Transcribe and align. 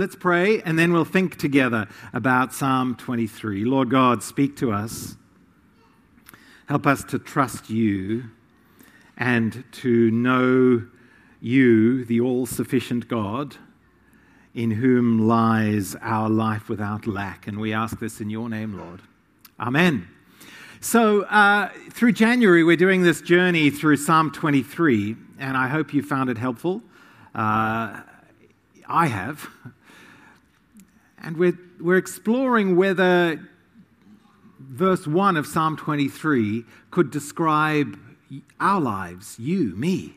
Let's 0.00 0.16
pray 0.16 0.62
and 0.62 0.78
then 0.78 0.94
we'll 0.94 1.04
think 1.04 1.36
together 1.36 1.86
about 2.14 2.54
Psalm 2.54 2.94
23. 2.94 3.66
Lord 3.66 3.90
God, 3.90 4.22
speak 4.22 4.56
to 4.56 4.72
us. 4.72 5.16
Help 6.70 6.86
us 6.86 7.04
to 7.04 7.18
trust 7.18 7.68
you 7.68 8.30
and 9.18 9.62
to 9.72 10.10
know 10.10 10.86
you, 11.42 12.06
the 12.06 12.18
all 12.18 12.46
sufficient 12.46 13.08
God, 13.08 13.56
in 14.54 14.70
whom 14.70 15.28
lies 15.28 15.94
our 15.96 16.30
life 16.30 16.70
without 16.70 17.06
lack. 17.06 17.46
And 17.46 17.60
we 17.60 17.74
ask 17.74 17.98
this 17.98 18.22
in 18.22 18.30
your 18.30 18.48
name, 18.48 18.78
Lord. 18.78 19.02
Amen. 19.60 20.08
So, 20.80 21.24
uh, 21.24 21.68
through 21.90 22.12
January, 22.12 22.64
we're 22.64 22.78
doing 22.78 23.02
this 23.02 23.20
journey 23.20 23.68
through 23.68 23.98
Psalm 23.98 24.30
23, 24.30 25.14
and 25.38 25.58
I 25.58 25.68
hope 25.68 25.92
you 25.92 26.02
found 26.02 26.30
it 26.30 26.38
helpful. 26.38 26.80
Uh, 27.34 28.00
I 28.88 29.06
have. 29.08 29.46
And 31.22 31.36
we're, 31.36 31.58
we're 31.78 31.98
exploring 31.98 32.76
whether 32.76 33.40
verse 34.58 35.06
1 35.06 35.36
of 35.36 35.46
Psalm 35.46 35.76
23 35.76 36.64
could 36.90 37.10
describe 37.10 37.98
our 38.58 38.80
lives, 38.80 39.36
you, 39.38 39.74
me. 39.76 40.14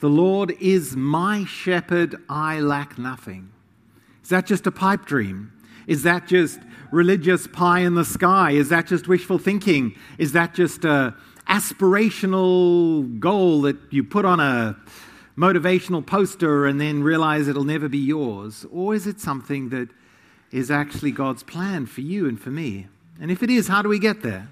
The 0.00 0.08
Lord 0.08 0.54
is 0.60 0.96
my 0.96 1.44
shepherd, 1.44 2.16
I 2.28 2.60
lack 2.60 2.98
nothing. 2.98 3.50
Is 4.22 4.28
that 4.28 4.46
just 4.46 4.66
a 4.66 4.70
pipe 4.70 5.06
dream? 5.06 5.52
Is 5.86 6.02
that 6.02 6.26
just 6.26 6.60
religious 6.92 7.46
pie 7.46 7.80
in 7.80 7.94
the 7.94 8.04
sky? 8.04 8.52
Is 8.52 8.68
that 8.68 8.86
just 8.86 9.08
wishful 9.08 9.38
thinking? 9.38 9.96
Is 10.18 10.32
that 10.32 10.54
just 10.54 10.84
a 10.84 11.14
aspirational 11.48 13.18
goal 13.18 13.62
that 13.62 13.76
you 13.90 14.04
put 14.04 14.24
on 14.24 14.38
a 14.38 14.76
motivational 15.36 16.04
poster 16.04 16.66
and 16.66 16.80
then 16.80 17.02
realize 17.02 17.48
it'll 17.48 17.64
never 17.64 17.88
be 17.88 17.98
yours? 17.98 18.66
Or 18.70 18.94
is 18.94 19.06
it 19.06 19.18
something 19.18 19.70
that 19.70 19.88
is 20.50 20.70
actually 20.70 21.12
God's 21.12 21.42
plan 21.42 21.86
for 21.86 22.00
you 22.00 22.28
and 22.28 22.40
for 22.40 22.50
me? 22.50 22.86
And 23.20 23.30
if 23.30 23.42
it 23.42 23.50
is, 23.50 23.68
how 23.68 23.82
do 23.82 23.88
we 23.88 23.98
get 23.98 24.22
there? 24.22 24.48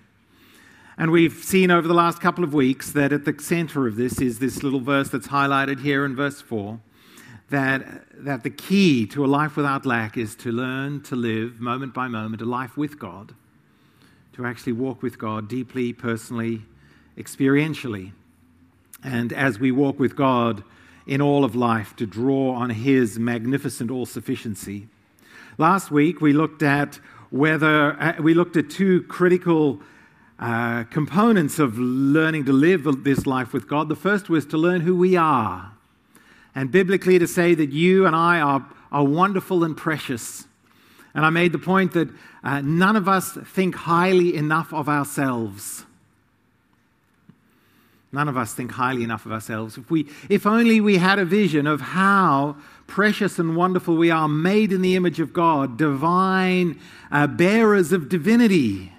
And 0.99 1.11
we've 1.11 1.45
seen 1.45 1.71
over 1.71 1.87
the 1.87 1.95
last 1.95 2.21
couple 2.21 2.43
of 2.43 2.55
weeks 2.55 2.93
that 2.93 3.13
at 3.13 3.25
the 3.25 3.35
center 3.39 3.87
of 3.87 3.97
this 3.97 4.21
is 4.21 4.39
this 4.39 4.63
little 4.63 4.81
verse 4.81 5.11
that's 5.11 5.29
highlighted 5.29 5.81
here 5.81 6.05
in 6.05 6.17
verse 6.17 6.41
4 6.41 6.81
that, 7.51 7.85
that 8.25 8.43
the 8.43 8.51
key 8.51 9.07
to 9.07 9.25
a 9.25 9.29
life 9.29 9.57
without 9.57 9.87
lack 9.87 10.17
is 10.17 10.35
to 10.37 10.51
learn 10.51 11.03
to 11.03 11.15
live 11.15 11.61
moment 11.61 11.95
by 11.95 12.09
moment 12.09 12.43
a 12.43 12.47
life 12.47 12.77
with 12.77 12.99
God, 12.99 13.35
to 14.33 14.45
actually 14.45 14.73
walk 14.73 15.03
with 15.03 15.19
God 15.19 15.49
deeply, 15.49 15.93
personally, 15.93 16.63
experientially. 17.17 18.13
And 19.05 19.33
as 19.33 19.59
we 19.59 19.71
walk 19.71 19.99
with 19.99 20.17
God 20.17 20.65
in 21.07 21.21
all 21.21 21.45
of 21.45 21.55
life, 21.55 21.95
to 21.97 22.07
draw 22.07 22.55
on 22.55 22.71
His 22.71 23.19
magnificent 23.19 23.91
all 23.91 24.07
sufficiency 24.07 24.89
Last 25.59 25.91
week 25.91 26.21
we 26.21 26.35
looked 26.35 26.63
at 26.63 27.01
whether 27.31 27.93
uh, 27.99 28.21
we 28.21 28.35
looked 28.35 28.59
at 28.59 28.69
two 28.69 29.05
critical 29.05 29.81
uh, 30.39 30.85
components 30.85 31.59
of 31.59 31.79
learning 31.79 32.45
to 32.45 32.53
live 32.53 32.85
this 33.05 33.25
life 33.25 33.55
with 33.55 33.67
God. 33.67 33.89
The 33.89 33.97
first 33.97 34.29
was 34.29 34.45
to 34.47 34.59
learn 34.59 34.83
who 34.83 34.95
we 34.95 35.17
are, 35.17 35.73
and 36.55 36.71
biblically 36.71 37.19
to 37.19 37.27
say 37.27 37.55
that 37.55 37.71
you 37.71 38.05
and 38.07 38.15
I 38.15 38.39
are, 38.41 38.67
are 38.93 39.05
wonderful 39.05 39.65
and 39.65 39.75
precious. 39.75 40.47
And 41.15 41.25
I 41.25 41.31
made 41.31 41.53
the 41.53 41.59
point 41.59 41.93
that 41.95 42.11
uh, 42.45 42.61
none 42.61 42.95
of 42.95 43.09
us 43.09 43.33
think 43.33 43.77
highly 43.77 44.37
enough 44.37 44.75
of 44.75 44.91
ourselves. 44.91 45.87
None 48.13 48.29
of 48.29 48.37
us 48.37 48.53
think 48.53 48.73
highly 48.73 49.03
enough 49.05 49.25
of 49.25 49.33
ourselves. 49.33 49.79
If, 49.79 49.91
we, 49.91 50.07
if 50.29 50.47
only 50.47 50.83
we 50.83 50.99
had 50.99 51.19
a 51.19 51.25
vision 51.25 51.67
of 51.67 51.81
how 51.81 52.57
precious 52.87 53.39
and 53.39 53.57
wonderful 53.57 53.97
we 53.97 54.11
are, 54.11 54.29
made 54.29 54.73
in 54.73 54.83
the 54.83 54.97
image 54.97 55.21
of 55.21 55.33
God, 55.33 55.77
divine 55.77 56.79
uh, 57.11 57.27
bearers 57.27 57.93
of 57.93 58.09
divinity. 58.09 58.93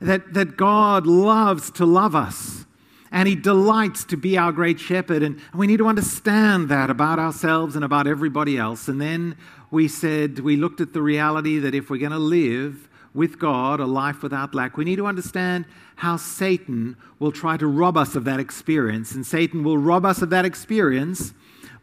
That, 0.00 0.34
that 0.34 0.56
God 0.56 1.06
loves 1.06 1.72
to 1.72 1.84
love 1.84 2.14
us 2.14 2.66
and 3.10 3.28
He 3.28 3.34
delights 3.34 4.04
to 4.04 4.16
be 4.16 4.36
our 4.36 4.52
great 4.52 4.78
shepherd. 4.78 5.22
And 5.22 5.40
we 5.54 5.66
need 5.66 5.78
to 5.78 5.88
understand 5.88 6.68
that 6.68 6.90
about 6.90 7.18
ourselves 7.18 7.74
and 7.74 7.84
about 7.84 8.06
everybody 8.06 8.58
else. 8.58 8.88
And 8.88 9.00
then 9.00 9.36
we 9.70 9.88
said, 9.88 10.40
we 10.40 10.56
looked 10.56 10.80
at 10.80 10.92
the 10.92 11.02
reality 11.02 11.58
that 11.58 11.74
if 11.74 11.90
we're 11.90 11.98
going 11.98 12.12
to 12.12 12.18
live 12.18 12.88
with 13.14 13.38
God, 13.38 13.80
a 13.80 13.86
life 13.86 14.22
without 14.22 14.54
lack, 14.54 14.76
we 14.76 14.84
need 14.84 14.96
to 14.96 15.06
understand 15.06 15.64
how 15.96 16.16
Satan 16.16 16.96
will 17.18 17.32
try 17.32 17.56
to 17.56 17.66
rob 17.66 17.96
us 17.96 18.14
of 18.14 18.24
that 18.24 18.38
experience. 18.38 19.12
And 19.12 19.26
Satan 19.26 19.64
will 19.64 19.78
rob 19.78 20.04
us 20.04 20.22
of 20.22 20.30
that 20.30 20.44
experience 20.44 21.32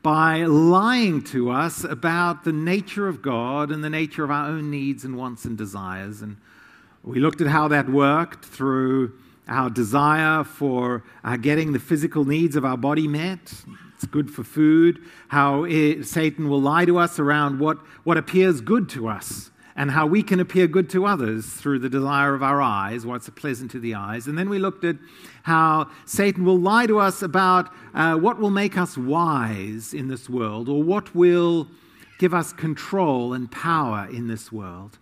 by 0.05 0.43
lying 0.43 1.19
to 1.19 1.49
us 1.49 1.83
about 1.83 2.43
the 2.43 2.53
nature 2.53 3.07
of 3.07 3.23
God 3.23 3.71
and 3.71 3.83
the 3.83 3.89
nature 3.89 4.23
of 4.23 4.29
our 4.29 4.49
own 4.49 4.69
needs 4.69 5.03
and 5.03 5.17
wants 5.17 5.45
and 5.45 5.57
desires. 5.57 6.21
And 6.21 6.37
we 7.01 7.19
looked 7.19 7.41
at 7.41 7.47
how 7.47 7.69
that 7.69 7.89
worked 7.89 8.45
through 8.45 9.13
our 9.47 9.67
desire 9.71 10.43
for 10.43 11.03
uh, 11.23 11.37
getting 11.37 11.73
the 11.73 11.79
physical 11.79 12.23
needs 12.23 12.55
of 12.55 12.63
our 12.63 12.77
body 12.77 13.07
met. 13.07 13.51
It's 13.95 14.05
good 14.05 14.29
for 14.29 14.43
food. 14.43 15.03
How 15.29 15.63
it, 15.63 16.03
Satan 16.05 16.49
will 16.49 16.61
lie 16.61 16.85
to 16.85 16.99
us 16.99 17.17
around 17.17 17.59
what, 17.59 17.79
what 18.03 18.15
appears 18.15 18.61
good 18.61 18.87
to 18.89 19.07
us 19.07 19.49
and 19.75 19.91
how 19.91 20.05
we 20.05 20.23
can 20.23 20.39
appear 20.39 20.67
good 20.67 20.89
to 20.89 21.05
others 21.05 21.45
through 21.45 21.79
the 21.79 21.89
desire 21.89 22.33
of 22.33 22.41
our 22.41 22.61
eyes, 22.61 23.05
what's 23.05 23.29
pleasant 23.29 23.71
to 23.71 23.79
the 23.79 23.93
eyes. 23.93 24.27
And 24.27 24.37
then 24.37 24.49
we 24.49 24.57
looked 24.57 24.85
at 24.85 24.95
how 25.43 25.89
Satan 26.05 26.45
will 26.45 26.59
lie 26.59 26.85
to 26.85 26.99
us 26.99 27.21
about 27.21 27.69
uh, 27.93 28.15
what 28.15 28.39
will 28.39 28.51
make 28.51 28.77
us 28.77 28.97
wise 28.97 29.93
in 29.93 30.07
this 30.07 30.29
world 30.29 30.69
or 30.69 30.81
what 30.81 31.13
will 31.13 31.67
give 32.19 32.33
us 32.33 32.53
control 32.53 33.33
and 33.33 33.51
power 33.51 34.07
in 34.09 34.27
this 34.27 34.51
world. 34.51 34.97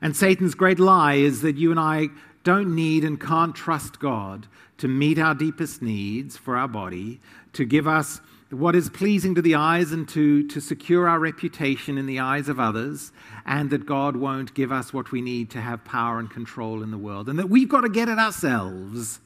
And 0.00 0.16
Satan's 0.16 0.54
great 0.54 0.78
lie 0.78 1.14
is 1.14 1.42
that 1.42 1.56
you 1.56 1.70
and 1.72 1.80
I 1.80 2.08
don't 2.44 2.74
need 2.74 3.04
and 3.04 3.20
can't 3.20 3.54
trust 3.54 3.98
God 3.98 4.46
to 4.78 4.88
meet 4.88 5.18
our 5.18 5.34
deepest 5.34 5.82
needs 5.82 6.36
for 6.36 6.56
our 6.56 6.68
body, 6.68 7.20
to 7.52 7.64
give 7.64 7.86
us 7.86 8.20
what 8.52 8.76
is 8.76 8.90
pleasing 8.90 9.34
to 9.34 9.42
the 9.42 9.54
eyes 9.54 9.92
and 9.92 10.08
to, 10.10 10.46
to 10.48 10.60
secure 10.60 11.08
our 11.08 11.18
reputation 11.18 11.96
in 11.96 12.06
the 12.06 12.20
eyes 12.20 12.48
of 12.48 12.60
others, 12.60 13.12
and 13.46 13.70
that 13.70 13.86
God 13.86 14.16
won't 14.16 14.54
give 14.54 14.70
us 14.70 14.92
what 14.92 15.10
we 15.10 15.22
need 15.22 15.50
to 15.50 15.60
have 15.60 15.84
power 15.84 16.18
and 16.18 16.30
control 16.30 16.82
in 16.82 16.90
the 16.90 16.98
world, 16.98 17.28
and 17.28 17.38
that 17.38 17.48
we've 17.48 17.68
got 17.68 17.80
to 17.80 17.88
get 17.88 18.08
it 18.08 18.18
ourselves. 18.18 19.20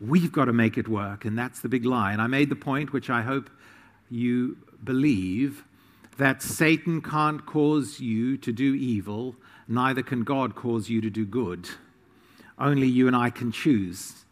We've 0.00 0.32
got 0.32 0.46
to 0.46 0.52
make 0.52 0.78
it 0.78 0.88
work, 0.88 1.24
and 1.24 1.38
that's 1.38 1.60
the 1.60 1.68
big 1.68 1.84
lie. 1.84 2.12
And 2.12 2.22
I 2.22 2.26
made 2.26 2.50
the 2.50 2.56
point, 2.56 2.92
which 2.92 3.10
I 3.10 3.22
hope 3.22 3.50
you 4.10 4.56
believe, 4.82 5.64
that 6.18 6.42
Satan 6.42 7.00
can't 7.00 7.46
cause 7.46 8.00
you 8.00 8.36
to 8.38 8.52
do 8.52 8.74
evil, 8.74 9.36
neither 9.68 10.02
can 10.02 10.24
God 10.24 10.54
cause 10.54 10.88
you 10.88 11.00
to 11.00 11.10
do 11.10 11.24
good. 11.24 11.68
Only 12.58 12.88
you 12.88 13.06
and 13.06 13.14
I 13.14 13.30
can 13.30 13.52
choose. 13.52 14.24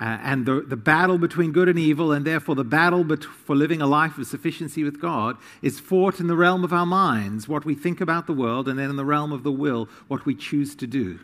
Uh, 0.00 0.18
and 0.22 0.46
the, 0.46 0.62
the 0.62 0.76
battle 0.76 1.18
between 1.18 1.52
good 1.52 1.68
and 1.68 1.78
evil, 1.78 2.10
and 2.10 2.24
therefore 2.24 2.54
the 2.54 2.64
battle 2.64 3.04
bet- 3.04 3.22
for 3.22 3.54
living 3.54 3.82
a 3.82 3.86
life 3.86 4.16
of 4.16 4.26
sufficiency 4.26 4.82
with 4.82 4.98
God, 4.98 5.36
is 5.60 5.78
fought 5.78 6.20
in 6.20 6.26
the 6.26 6.36
realm 6.36 6.64
of 6.64 6.72
our 6.72 6.86
minds, 6.86 7.46
what 7.46 7.66
we 7.66 7.74
think 7.74 8.00
about 8.00 8.26
the 8.26 8.32
world, 8.32 8.66
and 8.66 8.78
then 8.78 8.88
in 8.88 8.96
the 8.96 9.04
realm 9.04 9.30
of 9.30 9.42
the 9.42 9.52
will, 9.52 9.88
what 10.08 10.24
we 10.24 10.34
choose 10.34 10.74
to 10.76 10.86
do. 10.86 11.18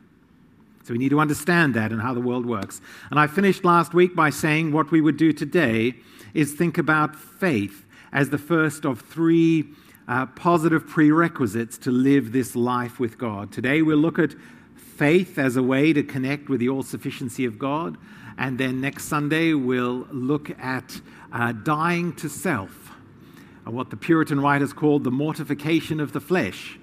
So 0.84 0.92
we 0.92 0.98
need 0.98 1.09
to 1.09 1.20
understand 1.20 1.75
that 1.75 1.91
and 1.91 2.03
how 2.03 2.12
the 2.12 2.20
world 2.20 2.44
works. 2.44 2.81
And 3.10 3.19
I 3.19 3.26
finished 3.26 3.64
last 3.64 3.94
week 3.94 4.14
by 4.14 4.31
saying 4.31 4.72
what 4.72 4.91
we 4.91 5.00
would 5.00 5.16
do 5.16 5.32
today 5.32 5.94
is 6.34 6.53
think 6.53 6.76
about 6.78 7.16
faith 7.16 7.87
as 8.12 8.28
the 8.28 8.38
first 8.38 8.84
of 8.84 9.00
three 9.00 9.64
uh, 10.06 10.26
positive 10.26 10.87
prerequisites 10.87 11.78
to 11.78 11.91
live 11.91 12.31
this 12.31 12.54
life 12.54 13.00
with 13.00 13.19
God. 13.19 13.50
Today 13.50 13.82
we'll 13.82 13.97
look 13.97 14.19
at 14.19 14.34
faith 14.76 15.38
as 15.38 15.56
a 15.56 15.62
way 15.62 15.93
to 15.93 16.03
connect 16.03 16.48
with 16.48 16.60
the 16.60 16.69
all 16.69 16.82
sufficiency 16.82 17.44
of 17.44 17.58
God. 17.58 17.97
And 18.39 18.59
then 18.59 18.81
next 18.81 19.05
Sunday, 19.05 19.55
we'll 19.55 20.07
look 20.11 20.51
at 20.59 21.01
uh, 21.33 21.53
dying 21.53 22.13
to 22.17 22.29
self, 22.29 22.91
uh, 23.67 23.71
what 23.71 23.91
the 23.91 23.97
Puritan 23.97 24.41
writers 24.41 24.73
called 24.73 25.05
the 25.05 25.11
mortification 25.11 26.01
of 26.01 26.13
the 26.13 26.21
flesh. 26.21 26.79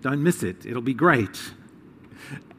Don't 0.00 0.22
miss 0.22 0.42
it, 0.42 0.64
it'll 0.64 0.80
be 0.80 0.94
great. 0.94 1.52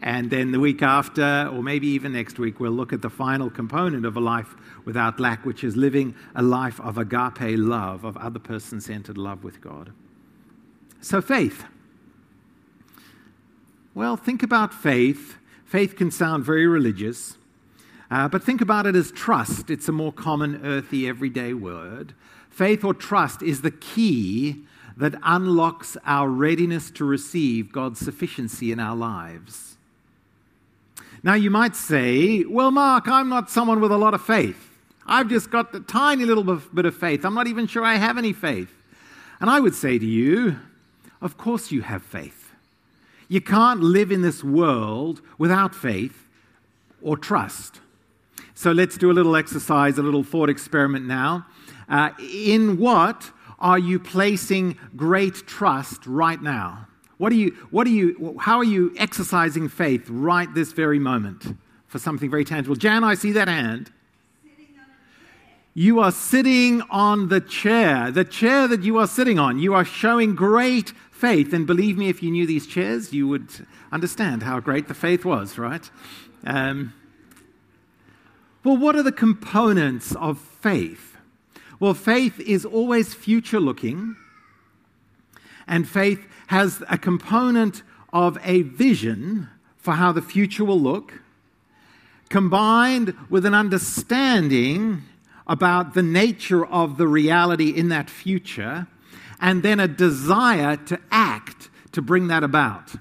And 0.01 0.31
then 0.31 0.51
the 0.51 0.59
week 0.59 0.81
after, 0.81 1.49
or 1.53 1.61
maybe 1.61 1.87
even 1.87 2.13
next 2.13 2.39
week, 2.39 2.59
we'll 2.59 2.71
look 2.71 2.91
at 2.91 3.01
the 3.01 3.09
final 3.09 3.49
component 3.49 4.05
of 4.05 4.17
a 4.17 4.19
life 4.19 4.55
without 4.83 5.19
lack, 5.19 5.45
which 5.45 5.63
is 5.63 5.77
living 5.77 6.15
a 6.33 6.41
life 6.41 6.79
of 6.81 6.97
agape 6.97 7.57
love, 7.57 8.03
of 8.03 8.17
other 8.17 8.39
person 8.39 8.81
centered 8.81 9.17
love 9.17 9.43
with 9.43 9.61
God. 9.61 9.91
So, 11.01 11.21
faith. 11.21 11.65
Well, 13.93 14.17
think 14.17 14.41
about 14.41 14.73
faith. 14.73 15.37
Faith 15.65 15.95
can 15.95 16.09
sound 16.09 16.45
very 16.45 16.67
religious. 16.67 17.37
Uh, 18.11 18.27
but 18.27 18.43
think 18.43 18.59
about 18.59 18.85
it 18.85 18.95
as 18.95 19.09
trust. 19.11 19.69
It's 19.69 19.87
a 19.87 19.93
more 19.93 20.11
common, 20.11 20.65
earthy, 20.65 21.07
everyday 21.07 21.53
word. 21.53 22.13
Faith 22.49 22.83
or 22.83 22.93
trust 22.93 23.41
is 23.41 23.61
the 23.61 23.71
key 23.71 24.65
that 24.97 25.15
unlocks 25.23 25.95
our 26.05 26.27
readiness 26.27 26.91
to 26.91 27.05
receive 27.05 27.71
God's 27.71 27.99
sufficiency 27.99 28.73
in 28.73 28.81
our 28.81 28.97
lives. 28.97 29.77
Now, 31.23 31.35
you 31.35 31.49
might 31.49 31.73
say, 31.75 32.43
well, 32.43 32.71
Mark, 32.71 33.07
I'm 33.07 33.29
not 33.29 33.49
someone 33.49 33.79
with 33.79 33.93
a 33.93 33.97
lot 33.97 34.13
of 34.13 34.21
faith. 34.21 34.69
I've 35.05 35.29
just 35.29 35.49
got 35.49 35.73
a 35.73 35.79
tiny 35.79 36.25
little 36.25 36.43
bit 36.43 36.85
of 36.85 36.95
faith. 36.95 37.23
I'm 37.23 37.33
not 37.33 37.47
even 37.47 37.65
sure 37.65 37.85
I 37.85 37.95
have 37.95 38.17
any 38.17 38.33
faith. 38.33 38.73
And 39.39 39.49
I 39.49 39.61
would 39.61 39.73
say 39.73 39.97
to 39.97 40.05
you, 40.05 40.57
of 41.21 41.37
course 41.37 41.71
you 41.71 41.81
have 41.83 42.03
faith. 42.03 42.51
You 43.29 43.39
can't 43.39 43.79
live 43.79 44.11
in 44.11 44.21
this 44.21 44.43
world 44.43 45.21
without 45.37 45.73
faith 45.73 46.27
or 47.01 47.15
trust. 47.15 47.79
So 48.61 48.71
let's 48.71 48.95
do 48.95 49.09
a 49.09 49.11
little 49.11 49.35
exercise, 49.35 49.97
a 49.97 50.03
little 50.03 50.23
thought 50.23 50.47
experiment 50.47 51.07
now. 51.07 51.47
Uh, 51.89 52.11
in 52.19 52.77
what 52.77 53.31
are 53.57 53.79
you 53.79 53.97
placing 53.97 54.77
great 54.95 55.47
trust 55.47 56.05
right 56.05 56.39
now? 56.39 56.85
What 57.17 57.31
are 57.31 57.37
you, 57.37 57.57
what 57.71 57.87
are 57.87 57.89
you, 57.89 58.37
how 58.39 58.57
are 58.57 58.63
you 58.63 58.93
exercising 58.99 59.67
faith 59.67 60.05
right 60.11 60.47
this 60.53 60.73
very 60.73 60.99
moment 60.99 61.57
for 61.87 61.97
something 61.97 62.29
very 62.29 62.45
tangible? 62.45 62.75
Jan, 62.75 63.03
I 63.03 63.15
see 63.15 63.31
that 63.31 63.47
hand. 63.47 63.91
You 65.73 65.99
are 65.99 66.11
sitting 66.11 66.83
on 66.91 67.29
the 67.29 67.41
chair, 67.41 68.11
the 68.11 68.25
chair 68.25 68.67
that 68.67 68.83
you 68.83 68.99
are 68.99 69.07
sitting 69.07 69.39
on. 69.39 69.57
You 69.57 69.73
are 69.73 69.85
showing 69.85 70.35
great 70.35 70.93
faith. 71.09 71.51
And 71.51 71.65
believe 71.65 71.97
me, 71.97 72.09
if 72.09 72.21
you 72.21 72.29
knew 72.29 72.45
these 72.45 72.67
chairs, 72.67 73.11
you 73.11 73.27
would 73.27 73.65
understand 73.91 74.43
how 74.43 74.59
great 74.59 74.87
the 74.87 74.93
faith 74.93 75.25
was, 75.25 75.57
right? 75.57 75.89
Um, 76.45 76.93
well, 78.63 78.77
what 78.77 78.95
are 78.95 79.03
the 79.03 79.11
components 79.11 80.15
of 80.15 80.37
faith? 80.37 81.17
Well, 81.79 81.93
faith 81.95 82.39
is 82.39 82.63
always 82.63 83.13
future 83.13 83.59
looking, 83.59 84.15
and 85.67 85.87
faith 85.87 86.27
has 86.47 86.83
a 86.89 86.97
component 86.97 87.81
of 88.13 88.37
a 88.43 88.61
vision 88.61 89.49
for 89.77 89.93
how 89.93 90.11
the 90.11 90.21
future 90.21 90.63
will 90.63 90.79
look, 90.79 91.21
combined 92.29 93.15
with 93.29 93.45
an 93.45 93.55
understanding 93.55 95.03
about 95.47 95.95
the 95.95 96.03
nature 96.03 96.65
of 96.65 96.97
the 96.97 97.07
reality 97.07 97.69
in 97.69 97.89
that 97.89 98.09
future, 98.09 98.85
and 99.39 99.63
then 99.63 99.79
a 99.79 99.87
desire 99.87 100.77
to 100.77 100.99
act 101.09 101.69
to 101.93 102.01
bring 102.01 102.27
that 102.27 102.43
about. 102.43 102.91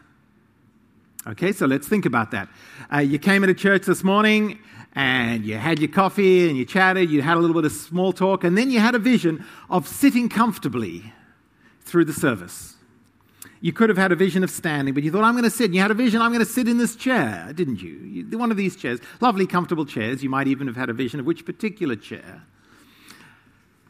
Okay, 1.26 1.52
so 1.52 1.66
let's 1.66 1.86
think 1.86 2.06
about 2.06 2.30
that. 2.30 2.48
Uh, 2.92 2.98
you 2.98 3.18
came 3.18 3.44
into 3.44 3.52
church 3.54 3.82
this 3.82 4.02
morning 4.02 4.58
and 4.94 5.44
you 5.44 5.56
had 5.56 5.78
your 5.78 5.88
coffee 5.88 6.48
and 6.48 6.56
you 6.56 6.64
chatted, 6.64 7.10
you 7.10 7.22
had 7.22 7.37
a 7.37 7.40
little 7.40 7.54
bit 7.54 7.64
of 7.64 7.72
small 7.72 8.12
talk, 8.12 8.44
and 8.44 8.58
then 8.58 8.70
you 8.70 8.81
had 8.81 8.94
a 8.94 8.98
vision 8.98 9.44
of 9.69 9.87
sitting 9.87 10.28
comfortably 10.28 11.12
through 11.81 12.04
the 12.04 12.12
service. 12.12 12.76
You 13.62 13.72
could 13.72 13.88
have 13.90 13.98
had 13.98 14.10
a 14.10 14.16
vision 14.16 14.42
of 14.42 14.50
standing, 14.50 14.94
but 14.94 15.02
you 15.02 15.12
thought, 15.12 15.22
I'm 15.22 15.34
going 15.34 15.44
to 15.44 15.50
sit. 15.50 15.66
And 15.66 15.75
you 15.75 15.82
had 15.82 15.90
a 15.90 15.94
vision, 15.94 16.22
I'm 16.22 16.32
going 16.32 16.44
to 16.44 16.50
sit 16.50 16.66
in 16.66 16.78
this 16.78 16.96
chair, 16.96 17.52
didn't 17.54 17.82
you? 17.82 18.26
One 18.38 18.50
of 18.50 18.56
these 18.56 18.75
chairs. 18.75 19.00
Lovely, 19.20 19.46
comfortable 19.46 19.84
chairs. 19.84 20.22
You 20.22 20.31
might 20.31 20.46
even 20.46 20.66
have 20.66 20.76
had 20.76 20.88
a 20.88 20.94
vision 20.94 21.20
of 21.20 21.26
which 21.26 21.44
particular 21.44 21.94
chair. 21.94 22.42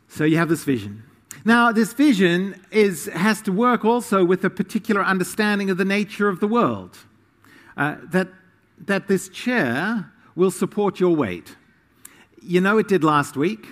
So 0.08 0.24
you 0.24 0.38
have 0.38 0.48
this 0.48 0.64
vision. 0.64 1.04
Now, 1.44 1.70
this 1.70 1.92
vision 1.92 2.60
is, 2.72 3.06
has 3.06 3.40
to 3.42 3.52
work 3.52 3.84
also 3.84 4.24
with 4.24 4.44
a 4.44 4.50
particular 4.50 5.04
understanding 5.04 5.70
of 5.70 5.76
the 5.76 5.84
nature 5.84 6.28
of 6.28 6.40
the 6.40 6.48
world. 6.48 6.98
Uh, 7.76 7.96
that, 8.10 8.28
that 8.78 9.06
this 9.06 9.28
chair 9.28 10.10
will 10.34 10.50
support 10.50 11.00
your 11.00 11.14
weight. 11.14 11.56
You 12.42 12.60
know, 12.60 12.78
it 12.78 12.88
did 12.88 13.04
last 13.04 13.36
week 13.36 13.66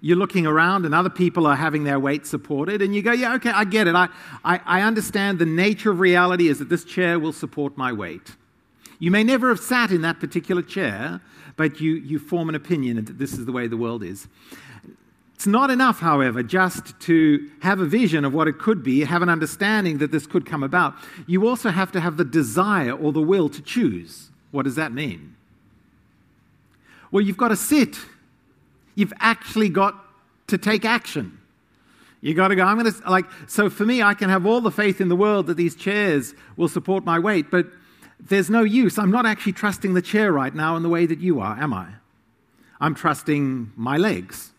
you're 0.00 0.16
looking 0.16 0.46
around 0.46 0.84
and 0.84 0.94
other 0.94 1.10
people 1.10 1.46
are 1.46 1.56
having 1.56 1.84
their 1.84 1.98
weight 1.98 2.26
supported, 2.26 2.82
and 2.82 2.94
you 2.94 3.02
go, 3.02 3.12
Yeah, 3.12 3.34
okay, 3.34 3.50
I 3.50 3.64
get 3.64 3.86
it. 3.86 3.94
I, 3.94 4.08
I, 4.44 4.60
I 4.64 4.82
understand 4.82 5.38
the 5.38 5.46
nature 5.46 5.90
of 5.90 6.00
reality 6.00 6.48
is 6.48 6.58
that 6.58 6.68
this 6.68 6.84
chair 6.84 7.18
will 7.18 7.32
support 7.32 7.76
my 7.76 7.92
weight. 7.92 8.36
You 8.98 9.10
may 9.10 9.24
never 9.24 9.48
have 9.48 9.60
sat 9.60 9.90
in 9.90 10.02
that 10.02 10.20
particular 10.20 10.62
chair, 10.62 11.20
but 11.56 11.80
you, 11.80 11.94
you 11.94 12.18
form 12.18 12.48
an 12.48 12.54
opinion 12.54 13.02
that 13.04 13.18
this 13.18 13.32
is 13.32 13.46
the 13.46 13.52
way 13.52 13.66
the 13.66 13.76
world 13.76 14.02
is. 14.02 14.28
It's 15.34 15.46
not 15.46 15.70
enough, 15.70 16.00
however, 16.00 16.42
just 16.42 17.00
to 17.00 17.50
have 17.62 17.80
a 17.80 17.86
vision 17.86 18.26
of 18.26 18.34
what 18.34 18.46
it 18.46 18.58
could 18.58 18.82
be, 18.82 19.04
have 19.04 19.22
an 19.22 19.30
understanding 19.30 19.96
that 19.98 20.12
this 20.12 20.26
could 20.26 20.44
come 20.44 20.62
about. 20.62 20.94
You 21.26 21.48
also 21.48 21.70
have 21.70 21.90
to 21.92 22.00
have 22.00 22.18
the 22.18 22.26
desire 22.26 22.92
or 22.92 23.10
the 23.10 23.22
will 23.22 23.48
to 23.48 23.62
choose. 23.62 24.30
What 24.50 24.64
does 24.64 24.74
that 24.74 24.92
mean? 24.92 25.36
Well, 27.10 27.22
you've 27.22 27.36
got 27.36 27.48
to 27.48 27.56
sit 27.56 27.96
You've 28.94 29.12
actually 29.18 29.68
got 29.68 29.94
to 30.48 30.58
take 30.58 30.84
action. 30.84 31.38
You 32.20 32.34
got 32.34 32.48
to 32.48 32.56
go, 32.56 32.64
I'm 32.64 32.78
going 32.78 32.92
to, 32.92 33.10
like, 33.10 33.24
so 33.46 33.70
for 33.70 33.86
me, 33.86 34.02
I 34.02 34.12
can 34.12 34.28
have 34.28 34.44
all 34.44 34.60
the 34.60 34.70
faith 34.70 35.00
in 35.00 35.08
the 35.08 35.16
world 35.16 35.46
that 35.46 35.56
these 35.56 35.74
chairs 35.74 36.34
will 36.58 36.68
support 36.68 37.04
my 37.04 37.18
weight, 37.18 37.50
but 37.50 37.66
there's 38.18 38.50
no 38.50 38.62
use. 38.62 38.98
I'm 38.98 39.10
not 39.10 39.24
actually 39.24 39.54
trusting 39.54 39.94
the 39.94 40.02
chair 40.02 40.32
right 40.32 40.54
now 40.54 40.76
in 40.76 40.82
the 40.82 40.90
way 40.90 41.06
that 41.06 41.20
you 41.20 41.40
are, 41.40 41.58
am 41.58 41.72
I? 41.72 41.88
I'm 42.78 42.94
trusting 42.94 43.72
my 43.74 43.96
legs 43.96 44.50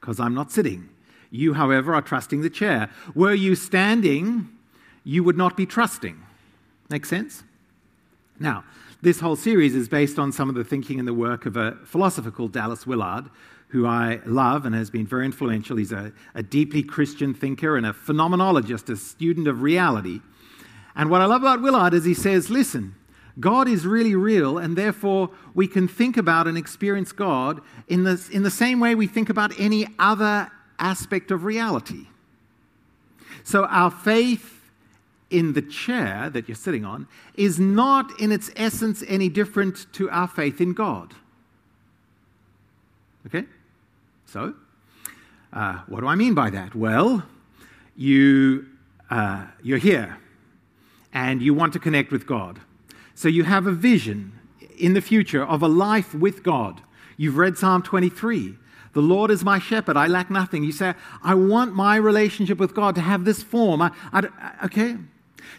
because 0.00 0.18
I'm 0.18 0.34
not 0.34 0.50
sitting. 0.50 0.88
You, 1.30 1.52
however, 1.52 1.94
are 1.94 2.00
trusting 2.00 2.40
the 2.40 2.48
chair. 2.48 2.88
Were 3.14 3.34
you 3.34 3.54
standing, 3.54 4.48
you 5.04 5.22
would 5.24 5.36
not 5.36 5.58
be 5.58 5.66
trusting. 5.66 6.18
Make 6.88 7.04
sense? 7.04 7.42
Now, 8.38 8.64
this 9.02 9.20
whole 9.20 9.36
series 9.36 9.74
is 9.74 9.88
based 9.88 10.18
on 10.18 10.32
some 10.32 10.48
of 10.48 10.54
the 10.54 10.64
thinking 10.64 10.98
and 10.98 11.08
the 11.08 11.14
work 11.14 11.46
of 11.46 11.56
a 11.56 11.76
philosopher 11.84 12.30
called 12.30 12.52
Dallas 12.52 12.86
Willard, 12.86 13.30
who 13.68 13.86
I 13.86 14.20
love 14.26 14.66
and 14.66 14.74
has 14.74 14.90
been 14.90 15.06
very 15.06 15.24
influential. 15.24 15.76
He's 15.76 15.92
a, 15.92 16.12
a 16.34 16.42
deeply 16.42 16.82
Christian 16.82 17.32
thinker 17.32 17.76
and 17.76 17.86
a 17.86 17.92
phenomenologist, 17.92 18.90
a 18.90 18.96
student 18.96 19.48
of 19.48 19.62
reality. 19.62 20.20
And 20.94 21.08
what 21.08 21.20
I 21.20 21.26
love 21.26 21.42
about 21.42 21.62
Willard 21.62 21.94
is 21.94 22.04
he 22.04 22.14
says, 22.14 22.50
listen, 22.50 22.94
God 23.38 23.68
is 23.68 23.86
really 23.86 24.14
real, 24.14 24.58
and 24.58 24.76
therefore 24.76 25.30
we 25.54 25.66
can 25.66 25.88
think 25.88 26.16
about 26.16 26.46
and 26.46 26.58
experience 26.58 27.12
God 27.12 27.60
in 27.88 28.04
the, 28.04 28.22
in 28.32 28.42
the 28.42 28.50
same 28.50 28.80
way 28.80 28.94
we 28.94 29.06
think 29.06 29.30
about 29.30 29.58
any 29.58 29.86
other 29.98 30.50
aspect 30.78 31.30
of 31.30 31.44
reality. 31.44 32.06
So 33.44 33.64
our 33.66 33.90
faith 33.90 34.59
in 35.30 35.52
the 35.52 35.62
chair 35.62 36.28
that 36.30 36.48
you're 36.48 36.56
sitting 36.56 36.84
on 36.84 37.06
is 37.34 37.58
not 37.58 38.18
in 38.20 38.32
its 38.32 38.50
essence 38.56 39.02
any 39.08 39.28
different 39.28 39.86
to 39.92 40.10
our 40.10 40.28
faith 40.28 40.60
in 40.60 40.72
God. 40.72 41.14
Okay? 43.26 43.44
So, 44.26 44.54
uh, 45.52 45.80
what 45.86 46.00
do 46.00 46.06
I 46.06 46.14
mean 46.14 46.34
by 46.34 46.50
that? 46.50 46.74
Well, 46.74 47.24
you, 47.96 48.66
uh, 49.10 49.46
you're 49.62 49.78
here 49.78 50.18
and 51.12 51.42
you 51.42 51.54
want 51.54 51.72
to 51.72 51.78
connect 51.78 52.12
with 52.12 52.26
God. 52.26 52.60
So 53.14 53.28
you 53.28 53.44
have 53.44 53.66
a 53.66 53.72
vision 53.72 54.32
in 54.78 54.94
the 54.94 55.00
future 55.00 55.44
of 55.44 55.62
a 55.62 55.68
life 55.68 56.14
with 56.14 56.42
God. 56.42 56.80
You've 57.16 57.36
read 57.36 57.58
Psalm 57.58 57.82
23. 57.82 58.56
The 58.92 59.00
Lord 59.00 59.30
is 59.30 59.44
my 59.44 59.58
shepherd, 59.58 59.96
I 59.96 60.06
lack 60.06 60.30
nothing. 60.30 60.64
You 60.64 60.72
say, 60.72 60.94
I 61.22 61.34
want 61.34 61.74
my 61.74 61.96
relationship 61.96 62.58
with 62.58 62.74
God 62.74 62.94
to 62.96 63.00
have 63.00 63.24
this 63.24 63.42
form. 63.42 63.82
I, 63.82 63.92
I, 64.12 64.22
okay, 64.64 64.96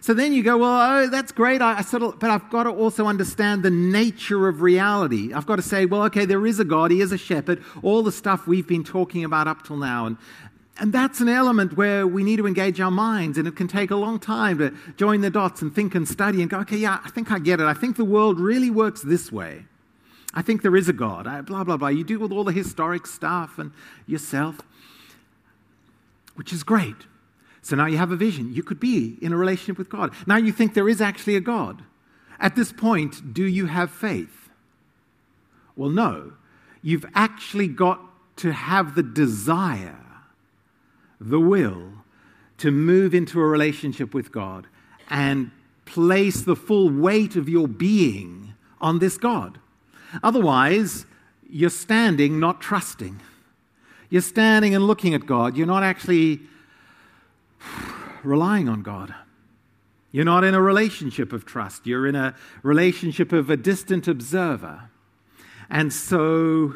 so 0.02 0.16
then 0.16 0.34
you 0.34 0.42
go, 0.42 0.58
well, 0.58 1.04
oh, 1.04 1.08
that's 1.08 1.32
great. 1.32 1.62
I, 1.62 1.78
I 1.78 1.84
but 1.84 2.24
I've 2.24 2.50
got 2.50 2.64
to 2.64 2.72
also 2.72 3.06
understand 3.06 3.62
the 3.62 3.70
nature 3.70 4.48
of 4.48 4.64
reality. 4.64 5.32
I've 5.32 5.46
got 5.46 5.58
to 5.58 5.62
say, 5.62 5.86
well, 5.86 6.02
okay, 6.06 6.26
there 6.26 6.48
is 6.48 6.60
a 6.60 6.66
God. 6.66 6.90
He 6.90 7.02
is 7.02 7.12
a 7.12 7.20
shepherd. 7.20 7.64
All 7.84 8.02
the 8.02 8.12
stuff 8.12 8.48
we've 8.48 8.68
been 8.68 8.84
talking 8.84 9.24
about 9.24 9.48
up 9.48 9.64
till 9.64 9.78
now. 9.78 10.08
And, 10.08 10.18
and 10.80 10.92
that's 10.92 11.22
an 11.22 11.30
element 11.30 11.78
where 11.78 12.08
we 12.08 12.24
need 12.24 12.38
to 12.38 12.48
engage 12.48 12.82
our 12.82 12.90
minds, 12.90 13.38
and 13.38 13.48
it 13.48 13.56
can 13.56 13.68
take 13.68 13.92
a 13.92 13.96
long 13.96 14.20
time 14.20 14.58
to 14.58 14.74
join 14.98 15.22
the 15.22 15.30
dots 15.30 15.62
and 15.62 15.74
think 15.74 15.94
and 15.94 16.08
study 16.08 16.42
and 16.42 16.50
go, 16.50 16.58
okay, 16.62 16.78
yeah, 16.78 17.00
I 17.06 17.12
think 17.12 17.32
I 17.32 17.38
get 17.38 17.60
it. 17.60 17.68
I 17.68 17.76
think 17.76 17.96
the 17.96 18.06
world 18.06 18.40
really 18.40 18.72
works 18.72 19.04
this 19.04 19.32
way. 19.32 19.66
I 20.34 20.42
think 20.42 20.64
there 20.64 20.76
is 20.76 20.90
a 20.90 20.94
God. 20.94 21.28
I, 21.28 21.42
blah, 21.42 21.64
blah, 21.64 21.78
blah. 21.78 21.90
You 21.90 22.04
deal 22.04 22.20
with 22.20 22.32
all 22.32 22.44
the 22.44 22.52
historic 22.52 23.06
stuff 23.06 23.60
and 23.60 23.72
yourself, 24.08 24.58
which 26.34 26.52
is 26.52 26.64
great. 26.64 26.96
So 27.62 27.76
now 27.76 27.86
you 27.86 27.98
have 27.98 28.12
a 28.12 28.16
vision. 28.16 28.54
You 28.54 28.64
could 28.64 28.80
be 28.80 29.18
in 29.22 29.34
a 29.34 29.38
relationship 29.38 29.78
with 29.78 29.90
God. 29.90 30.14
Now 30.26 30.38
you 30.38 30.52
think 30.52 30.74
there 30.74 30.90
is 30.90 31.02
actually 31.02 31.36
a 31.36 31.42
God. 31.42 31.84
At 32.40 32.56
this 32.56 32.72
point, 32.72 33.34
do 33.34 33.46
you 33.46 33.68
have 33.68 33.92
faith? 33.92 34.50
Well, 35.76 35.90
no. 35.90 36.34
You've 36.82 37.06
actually 37.14 37.68
got 37.68 38.02
to 38.38 38.52
have 38.52 38.96
the 38.96 39.04
desire, 39.04 40.00
the 41.20 41.40
will, 41.40 41.94
to 42.58 42.72
move 42.72 43.14
into 43.14 43.40
a 43.40 43.46
relationship 43.46 44.14
with 44.14 44.32
God 44.32 44.68
and 45.10 45.52
place 45.86 46.42
the 46.42 46.56
full 46.56 46.90
weight 46.90 47.36
of 47.36 47.48
your 47.48 47.68
being 47.68 48.54
on 48.80 49.00
this 49.00 49.18
God. 49.18 49.60
Otherwise, 50.24 51.06
you're 51.50 51.70
standing, 51.70 52.40
not 52.40 52.62
trusting. 52.62 53.20
You're 54.10 54.22
standing 54.22 54.74
and 54.74 54.86
looking 54.86 55.14
at 55.14 55.26
God. 55.26 55.56
You're 55.56 55.68
not 55.68 55.84
actually 55.84 56.42
relying 58.24 58.70
on 58.70 58.82
God. 58.82 59.14
You're 60.12 60.26
not 60.26 60.44
in 60.44 60.54
a 60.54 60.62
relationship 60.62 61.32
of 61.32 61.46
trust, 61.46 61.88
you're 61.88 62.06
in 62.08 62.16
a 62.16 62.36
relationship 62.64 63.32
of 63.32 63.50
a 63.50 63.58
distant 63.58 64.08
observer. 64.08 64.90
And 65.70 65.94
so, 65.94 66.76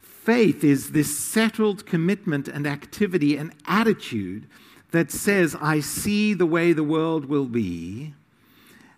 faith 0.00 0.64
is 0.64 0.92
this 0.92 1.18
settled 1.18 1.84
commitment 1.84 2.48
and 2.48 2.66
activity 2.66 3.36
and 3.36 3.52
attitude 3.66 4.46
that 4.92 5.10
says, 5.10 5.54
I 5.60 5.80
see 5.80 6.32
the 6.32 6.46
way 6.46 6.72
the 6.72 6.84
world 6.84 7.26
will 7.26 7.46
be, 7.46 8.14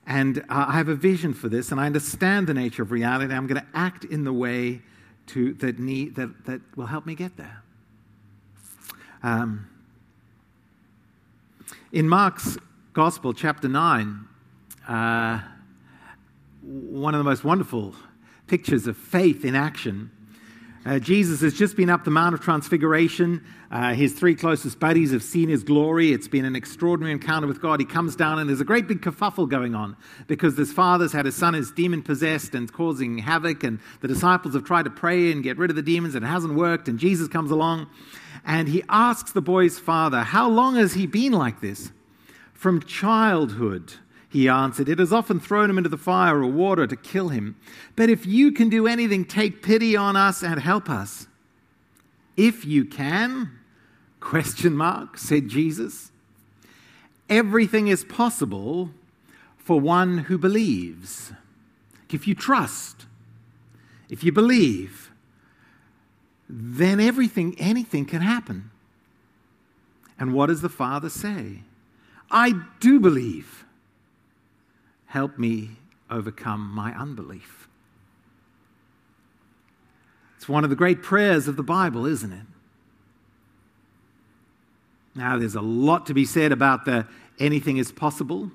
and 0.07 0.45
I 0.49 0.73
have 0.75 0.89
a 0.89 0.95
vision 0.95 1.35
for 1.35 1.49
this, 1.49 1.73
and 1.73 1.81
I 1.81 1.87
understand 1.87 2.47
the 2.47 2.55
nature 2.55 2.83
of 2.83 2.93
reality. 2.93 3.35
I'm 3.35 3.49
going 3.49 3.61
to 3.61 3.67
act 3.75 4.05
in 4.05 4.23
the 4.23 4.33
way 4.33 4.83
to, 5.29 5.55
that, 5.55 5.81
need, 5.81 6.15
that, 6.15 6.45
that 6.45 6.61
will 6.77 6.87
help 6.87 7.07
me 7.07 7.17
get 7.17 7.37
there. 7.37 7.63
Um, 9.25 9.67
In 11.93 12.09
Mark's 12.09 12.59
Gospel, 12.93 13.33
chapter 13.33 13.69
9, 13.69 14.29
uh, 14.89 15.41
one 16.63 17.15
of 17.15 17.19
the 17.19 17.25
most 17.25 17.45
wonderful 17.45 17.95
pictures 18.47 18.87
of 18.87 18.97
faith 18.97 19.45
in 19.45 19.55
action. 19.55 20.11
Uh, 20.85 21.01
Jesus 21.01 21.41
has 21.41 21.53
just 21.53 21.77
been 21.77 21.91
up 21.91 22.05
the 22.05 22.11
Mount 22.13 22.33
of 22.33 22.41
Transfiguration. 22.41 23.45
Uh, 23.73 23.93
his 23.93 24.13
three 24.13 24.37
closest 24.37 24.79
buddies 24.79 25.11
have 25.11 25.23
seen 25.23 25.49
his 25.49 25.65
glory. 25.65 26.13
It's 26.13 26.29
been 26.29 26.45
an 26.45 26.55
extraordinary 26.55 27.13
encounter 27.13 27.49
with 27.49 27.61
God. 27.61 27.81
He 27.81 27.87
comes 27.87 28.15
down, 28.15 28.39
and 28.39 28.49
there's 28.49 28.61
a 28.61 28.65
great 28.65 28.87
big 28.87 29.03
kerfuffle 29.03 29.49
going 29.49 29.75
on 29.75 29.97
because 30.29 30.55
this 30.55 30.73
father's 30.73 31.13
had 31.13 31.27
his 31.27 31.35
son 31.35 31.57
is 31.57 31.73
demon 31.73 32.03
possessed 32.03 32.55
and 32.55 32.73
causing 32.73 33.19
havoc, 33.19 33.65
and 33.65 33.81
the 34.01 34.07
disciples 34.07 34.55
have 34.55 34.63
tried 34.63 34.85
to 34.85 34.91
pray 34.91 35.33
and 35.33 35.43
get 35.43 35.59
rid 35.59 35.71
of 35.71 35.77
the 35.77 35.83
demons, 35.83 36.15
and 36.15 36.25
it 36.25 36.29
hasn't 36.29 36.55
worked. 36.55 36.87
And 36.87 37.01
Jesus 37.01 37.27
comes 37.27 37.51
along, 37.51 37.89
and 38.47 38.69
he 38.69 38.85
asks 38.89 39.33
the 39.33 39.43
boy's 39.43 39.81
father, 39.81 40.23
How 40.23 40.49
long 40.49 40.77
has 40.77 40.95
he 40.95 41.07
been 41.07 41.33
like 41.33 41.61
this? 41.61 41.91
From 42.55 42.81
childhood. 42.81 43.95
He 44.29 44.49
answered, 44.49 44.89
It 44.89 45.01
has 45.01 45.13
often 45.13 45.41
thrown 45.41 45.69
him 45.69 45.79
into 45.79 45.91
the 45.91 45.97
fire 45.99 46.43
or 46.43 46.47
water 46.47 46.87
to 46.87 46.97
kill 46.97 47.31
him. 47.31 47.57
But 47.97 48.09
if 48.09 48.25
you 48.25 48.53
can 48.53 48.69
do 48.69 48.87
anything, 48.87 49.25
take 49.25 49.63
pity 49.63 49.97
on 49.97 50.15
us 50.15 50.45
and 50.45 50.61
help 50.61 50.89
us. 50.89 51.27
If 52.37 52.65
you 52.65 52.85
can, 52.85 53.51
question 54.21 54.77
mark, 54.77 55.19
said 55.19 55.49
Jesus. 55.49 56.13
Everything 57.29 57.89
is 57.89 58.05
possible 58.05 58.91
for 59.57 59.81
one 59.81 60.19
who 60.19 60.39
believes. 60.39 61.33
If 62.13 62.29
you 62.29 62.37
trust, 62.37 63.07
if 64.09 64.23
you 64.23 64.31
believe, 64.31 65.06
then 66.49 67.01
everything, 67.01 67.55
anything 67.59 68.05
can 68.05 68.23
happen. 68.23 68.71
And 70.19 70.33
what 70.33 70.47
does 70.47 70.63
the 70.63 70.69
Father 70.69 71.11
say? 71.11 71.61
I 72.31 72.55
do 72.81 73.01
believe. 73.01 73.65
Help 75.07 75.39
me 75.39 75.71
overcome 76.11 76.71
my 76.71 76.93
unbelief. 76.95 77.69
It's 80.37 80.49
one 80.49 80.65
of 80.65 80.71
the 80.71 80.77
great 80.77 81.03
prayers 81.03 81.49
of 81.49 81.57
the 81.57 81.63
Bible, 81.63 82.07
isn't 82.07 82.33
it? 82.33 82.47
Now, 85.15 85.39
there's 85.39 85.55
a 85.55 85.63
lot 85.63 86.07
to 86.07 86.15
be 86.15 86.25
said 86.25 86.53
about 86.53 86.85
the 86.85 87.07
anything 87.39 87.79
is 87.79 87.91
possible. 87.91 88.51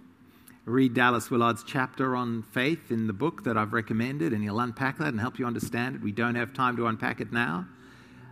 Read 0.65 0.93
Dallas 0.93 1.31
Willard's 1.31 1.63
chapter 1.63 2.15
on 2.15 2.43
faith 2.43 2.91
in 2.91 3.07
the 3.07 3.13
book 3.13 3.43
that 3.43 3.57
I've 3.57 3.73
recommended, 3.73 4.31
and 4.31 4.43
he'll 4.43 4.59
unpack 4.59 4.99
that 4.99 5.07
and 5.07 5.19
help 5.19 5.39
you 5.39 5.47
understand 5.47 5.95
it. 5.95 6.01
We 6.01 6.11
don't 6.11 6.35
have 6.35 6.53
time 6.53 6.77
to 6.77 6.85
unpack 6.85 7.19
it 7.19 7.33
now. 7.33 7.65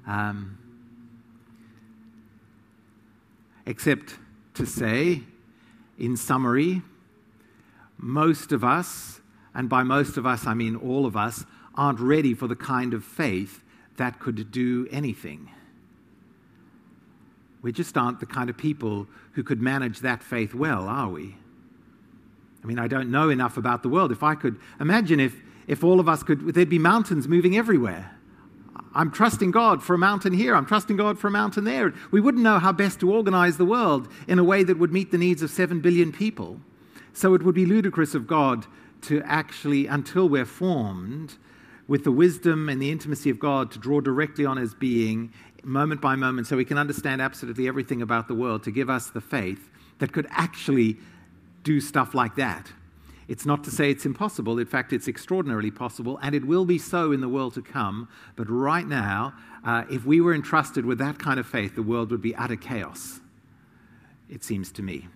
Um, 0.10 0.58
except 3.68 4.18
to 4.56 4.66
say, 4.66 5.22
in 6.00 6.18
summary, 6.18 6.82
most 8.00 8.52
of 8.52 8.64
us, 8.64 9.22
and 9.54 9.70
by 9.70 9.84
most 9.84 10.18
of 10.18 10.26
us 10.26 10.48
I 10.48 10.56
mean 10.56 10.76
all 10.76 11.06
of 11.06 11.16
us, 11.16 11.46
aren't 11.76 12.00
ready 12.00 12.34
for 12.34 12.48
the 12.48 12.56
kind 12.56 12.96
of 12.96 13.04
faith 13.04 13.64
that 13.98 14.20
could 14.20 14.52
do 14.52 14.88
anything. 14.90 15.52
We 17.62 17.72
just 17.72 17.96
aren't 17.96 18.20
the 18.20 18.26
kind 18.26 18.50
of 18.50 18.58
people 18.58 19.06
who 19.34 19.44
could 19.44 19.62
manage 19.62 20.00
that 20.00 20.24
faith 20.24 20.56
well, 20.56 20.88
are 20.88 21.10
we? 21.10 21.36
I 22.64 22.68
mean, 22.68 22.80
I 22.80 22.88
don't 22.88 23.12
know 23.12 23.30
enough 23.30 23.58
about 23.58 23.84
the 23.84 23.90
world. 23.90 24.12
If 24.12 24.24
I 24.24 24.34
could 24.34 24.60
imagine 24.80 25.20
if, 25.20 25.36
if 25.68 25.84
all 25.84 26.00
of 26.00 26.10
us 26.10 26.24
could, 26.24 26.56
there'd 26.56 26.68
be 26.68 26.80
mountains 26.80 27.28
moving 27.28 27.56
everywhere. 27.56 28.19
I'm 28.94 29.12
trusting 29.12 29.52
God 29.52 29.84
for 29.84 29.94
a 29.94 29.98
mountain 29.98 30.34
here. 30.34 30.56
I'm 30.56 30.66
trusting 30.66 30.98
God 30.98 31.20
for 31.20 31.28
a 31.28 31.32
mountain 31.32 31.64
there. 31.64 31.94
We 32.12 32.22
wouldn't 32.22 32.44
know 32.44 32.60
how 32.60 32.72
best 32.72 33.00
to 33.02 33.12
organize 33.12 33.58
the 33.58 33.66
world 33.66 34.08
in 34.28 34.40
a 34.40 34.44
way 34.44 34.64
that 34.64 34.80
would 34.80 34.92
meet 34.92 35.12
the 35.12 35.18
needs 35.18 35.44
of 35.44 35.52
7 35.52 35.80
billion 35.80 36.12
people. 36.12 36.60
So 37.14 37.34
it 37.34 37.44
would 37.44 37.56
be 37.56 37.66
ludicrous 37.66 38.16
of 38.16 38.28
God 38.28 38.66
to 39.04 39.22
actually, 39.24 39.88
until 39.88 40.28
we're 40.28 40.46
formed 40.46 41.36
with 41.88 42.04
the 42.04 42.12
wisdom 42.12 42.70
and 42.70 42.82
the 42.82 42.92
intimacy 42.92 43.30
of 43.30 43.40
God, 43.40 43.72
to 43.72 43.80
draw 43.80 44.00
directly 44.02 44.46
on 44.46 44.58
His 44.58 44.74
being 44.74 45.34
moment 45.64 46.02
by 46.02 46.16
moment 46.16 46.48
so 46.48 46.58
we 46.58 46.66
can 46.66 46.78
understand 46.78 47.22
absolutely 47.22 47.68
everything 47.68 48.02
about 48.02 48.28
the 48.28 48.34
world, 48.34 48.64
to 48.64 48.72
give 48.72 48.90
us 48.90 49.10
the 49.10 49.22
faith 49.22 49.70
that 50.00 50.12
could 50.12 50.28
actually 50.32 50.98
do 51.64 51.82
stuff 51.82 52.14
like 52.14 52.36
that. 52.36 52.72
It's 53.30 53.46
not 53.46 53.64
to 53.66 53.72
say 53.72 53.92
it's 53.92 54.08
impossible. 54.08 54.58
In 54.58 54.66
fact, 54.66 54.92
it's 54.92 55.08
extraordinarily 55.08 55.70
possible, 55.70 56.18
and 56.24 56.34
it 56.34 56.46
will 56.46 56.66
be 56.66 56.80
so 56.80 57.12
in 57.12 57.22
the 57.22 57.30
world 57.30 57.54
to 57.54 57.62
come. 57.62 58.10
But 58.36 58.50
right 58.50 58.88
now, 58.88 59.36
uh, 59.64 59.84
if 59.88 60.04
we 60.04 60.20
were 60.20 60.34
entrusted 60.34 60.84
with 60.84 60.98
that 60.98 61.20
kind 61.20 61.40
of 61.40 61.46
faith, 61.46 61.76
the 61.76 61.84
world 61.84 62.10
would 62.10 62.24
be 62.24 62.34
utter 62.36 62.56
chaos, 62.56 63.20
it 64.30 64.44
seems 64.44 64.72
to 64.74 64.82
me. 64.82 65.08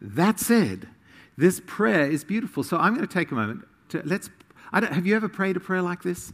That 0.00 0.40
said, 0.40 0.88
this 1.36 1.60
prayer 1.66 2.10
is 2.10 2.24
beautiful. 2.24 2.62
So 2.62 2.78
I'm 2.78 2.94
going 2.94 3.06
to 3.06 3.12
take 3.12 3.30
a 3.30 3.34
moment 3.34 3.66
to 3.90 4.00
let's. 4.06 4.30
have 4.72 5.06
you 5.06 5.14
ever 5.14 5.28
prayed 5.28 5.58
a 5.58 5.60
prayer 5.60 5.82
like 5.82 6.02
this? 6.02 6.32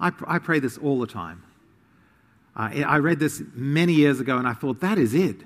I, 0.00 0.12
I 0.26 0.38
pray 0.38 0.60
this 0.60 0.78
all 0.78 0.98
the 0.98 1.06
time. 1.06 1.42
Uh, 2.56 2.70
I 2.86 2.96
read 2.96 3.18
this 3.18 3.42
many 3.52 3.92
years 3.92 4.18
ago 4.18 4.38
and 4.38 4.48
I 4.48 4.54
thought, 4.54 4.80
that 4.80 4.96
is 4.96 5.12
it. 5.12 5.42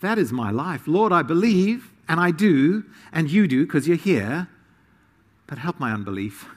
That 0.00 0.18
is 0.18 0.30
my 0.30 0.50
life. 0.50 0.86
Lord, 0.86 1.10
I 1.10 1.22
believe 1.22 1.90
and 2.08 2.20
I 2.20 2.30
do, 2.30 2.84
and 3.12 3.30
you 3.30 3.46
do 3.46 3.64
because 3.64 3.88
you're 3.88 3.96
here, 3.96 4.48
but 5.46 5.58
help 5.58 5.78
my 5.78 5.92
unbelief. 5.92 6.46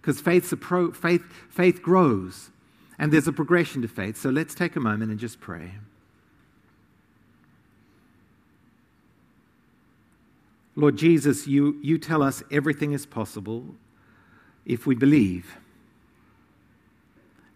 Because 0.00 0.22
pro, 0.60 0.90
faith, 0.92 1.22
faith 1.50 1.82
grows, 1.82 2.48
and 2.98 3.12
there's 3.12 3.28
a 3.28 3.32
progression 3.32 3.82
to 3.82 3.88
faith. 3.88 4.16
So 4.16 4.30
let's 4.30 4.54
take 4.54 4.74
a 4.74 4.80
moment 4.80 5.10
and 5.10 5.20
just 5.20 5.38
pray. 5.38 5.72
Lord 10.78 10.96
Jesus, 10.96 11.46
you, 11.46 11.78
you 11.82 11.98
tell 11.98 12.22
us 12.22 12.42
everything 12.50 12.92
is 12.92 13.04
possible 13.04 13.66
if 14.64 14.86
we 14.86 14.94
believe. 14.94 15.56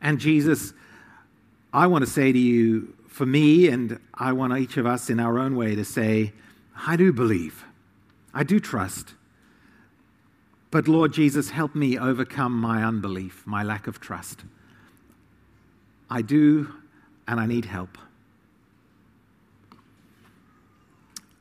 And 0.03 0.19
Jesus, 0.19 0.75
I 1.73 1.87
want 1.87 2.05
to 2.05 2.11
say 2.11 2.33
to 2.33 2.39
you, 2.39 2.93
for 3.07 3.25
me, 3.25 3.69
and 3.69 4.01
I 4.13 4.33
want 4.33 4.59
each 4.59 4.77
of 4.77 4.87
us 4.87 5.09
in 5.09 5.21
our 5.21 5.39
own 5.39 5.55
way 5.55 5.75
to 5.77 5.85
say, 5.85 6.33
I 6.77 6.97
do 6.97 7.13
believe. 7.13 7.65
I 8.35 8.45
do 8.45 8.59
trust. 8.61 9.15
But 10.71 10.89
Lord 10.89 11.13
Jesus, 11.13 11.51
help 11.51 11.75
me 11.75 11.99
overcome 11.99 12.59
my 12.59 12.83
unbelief, 12.83 13.47
my 13.47 13.63
lack 13.63 13.87
of 13.87 14.01
trust. 14.01 14.45
I 16.09 16.23
do, 16.23 16.73
and 17.29 17.39
I 17.39 17.47
need 17.47 17.67
help. 17.67 17.99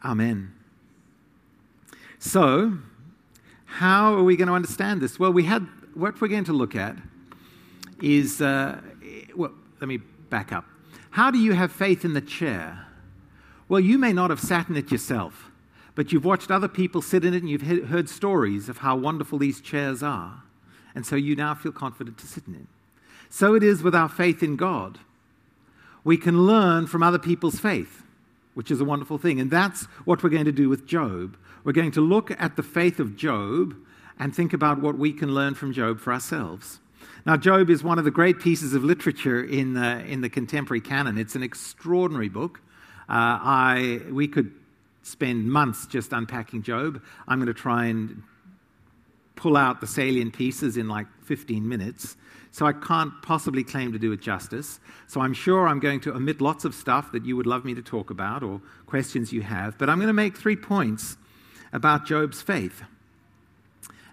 Amen. 0.03 0.53
So, 2.19 2.77
how 3.65 4.15
are 4.15 4.23
we 4.23 4.35
going 4.35 4.47
to 4.47 4.53
understand 4.53 5.01
this? 5.01 5.17
Well, 5.17 5.31
we 5.31 5.43
had 5.43 5.67
what 5.93 6.19
we're 6.19 6.27
going 6.27 6.43
to 6.45 6.53
look 6.53 6.75
at 6.75 6.95
is 8.01 8.41
uh, 8.41 8.81
well, 9.35 9.51
let 9.79 9.87
me 9.87 9.97
back 10.29 10.51
up. 10.51 10.65
How 11.11 11.31
do 11.31 11.37
you 11.37 11.53
have 11.53 11.71
faith 11.71 12.05
in 12.05 12.13
the 12.13 12.21
chair? 12.21 12.85
Well, 13.71 13.79
you 13.79 13.97
may 13.97 14.11
not 14.11 14.31
have 14.31 14.41
sat 14.41 14.67
in 14.67 14.75
it 14.75 14.91
yourself, 14.91 15.49
but 15.95 16.11
you've 16.11 16.25
watched 16.25 16.51
other 16.51 16.67
people 16.67 17.01
sit 17.01 17.23
in 17.23 17.33
it 17.33 17.41
and 17.41 17.49
you've 17.49 17.87
heard 17.87 18.09
stories 18.09 18.67
of 18.67 18.79
how 18.79 18.97
wonderful 18.97 19.39
these 19.39 19.61
chairs 19.61 20.03
are. 20.03 20.43
And 20.93 21.05
so 21.05 21.15
you 21.15 21.37
now 21.37 21.55
feel 21.55 21.71
confident 21.71 22.17
to 22.17 22.27
sit 22.27 22.45
in 22.49 22.55
it. 22.55 22.67
So 23.29 23.55
it 23.55 23.63
is 23.63 23.81
with 23.81 23.95
our 23.95 24.09
faith 24.09 24.43
in 24.43 24.57
God. 24.57 24.99
We 26.03 26.17
can 26.17 26.45
learn 26.45 26.85
from 26.85 27.01
other 27.01 27.17
people's 27.17 27.61
faith, 27.61 28.03
which 28.55 28.71
is 28.71 28.81
a 28.81 28.83
wonderful 28.83 29.17
thing. 29.17 29.39
And 29.39 29.49
that's 29.49 29.85
what 30.03 30.21
we're 30.21 30.31
going 30.31 30.43
to 30.43 30.51
do 30.51 30.67
with 30.67 30.85
Job. 30.85 31.37
We're 31.63 31.71
going 31.71 31.91
to 31.91 32.01
look 32.01 32.29
at 32.31 32.57
the 32.57 32.63
faith 32.63 32.99
of 32.99 33.15
Job 33.15 33.73
and 34.19 34.35
think 34.35 34.51
about 34.51 34.81
what 34.81 34.97
we 34.97 35.13
can 35.13 35.33
learn 35.33 35.55
from 35.55 35.71
Job 35.71 36.01
for 36.01 36.11
ourselves. 36.11 36.81
Now, 37.25 37.37
Job 37.37 37.69
is 37.69 37.85
one 37.85 37.99
of 37.99 38.03
the 38.03 38.11
great 38.11 38.41
pieces 38.41 38.73
of 38.73 38.83
literature 38.83 39.41
in 39.41 39.75
the, 39.75 40.05
in 40.05 40.19
the 40.19 40.29
contemporary 40.29 40.81
canon. 40.81 41.17
It's 41.17 41.35
an 41.37 41.43
extraordinary 41.43 42.27
book. 42.27 42.59
Uh, 43.11 43.13
I, 43.43 44.01
we 44.09 44.29
could 44.29 44.53
spend 45.03 45.51
months 45.51 45.85
just 45.85 46.13
unpacking 46.13 46.63
Job. 46.63 47.03
I'm 47.27 47.39
going 47.39 47.53
to 47.53 47.53
try 47.53 47.87
and 47.87 48.23
pull 49.35 49.57
out 49.57 49.81
the 49.81 49.87
salient 49.87 50.33
pieces 50.33 50.77
in 50.77 50.87
like 50.87 51.07
15 51.25 51.67
minutes. 51.67 52.15
So 52.51 52.65
I 52.65 52.71
can't 52.71 53.11
possibly 53.21 53.65
claim 53.65 53.91
to 53.91 53.99
do 53.99 54.13
it 54.13 54.21
justice. 54.21 54.79
So 55.07 55.19
I'm 55.19 55.33
sure 55.33 55.67
I'm 55.67 55.81
going 55.81 55.99
to 56.01 56.13
omit 56.13 56.39
lots 56.39 56.63
of 56.63 56.73
stuff 56.73 57.11
that 57.11 57.25
you 57.25 57.35
would 57.35 57.47
love 57.47 57.65
me 57.65 57.73
to 57.73 57.81
talk 57.81 58.11
about 58.11 58.43
or 58.43 58.61
questions 58.85 59.33
you 59.33 59.41
have. 59.41 59.77
But 59.77 59.89
I'm 59.89 59.97
going 59.97 60.07
to 60.07 60.13
make 60.13 60.37
three 60.37 60.55
points 60.55 61.17
about 61.73 62.05
Job's 62.05 62.41
faith 62.41 62.81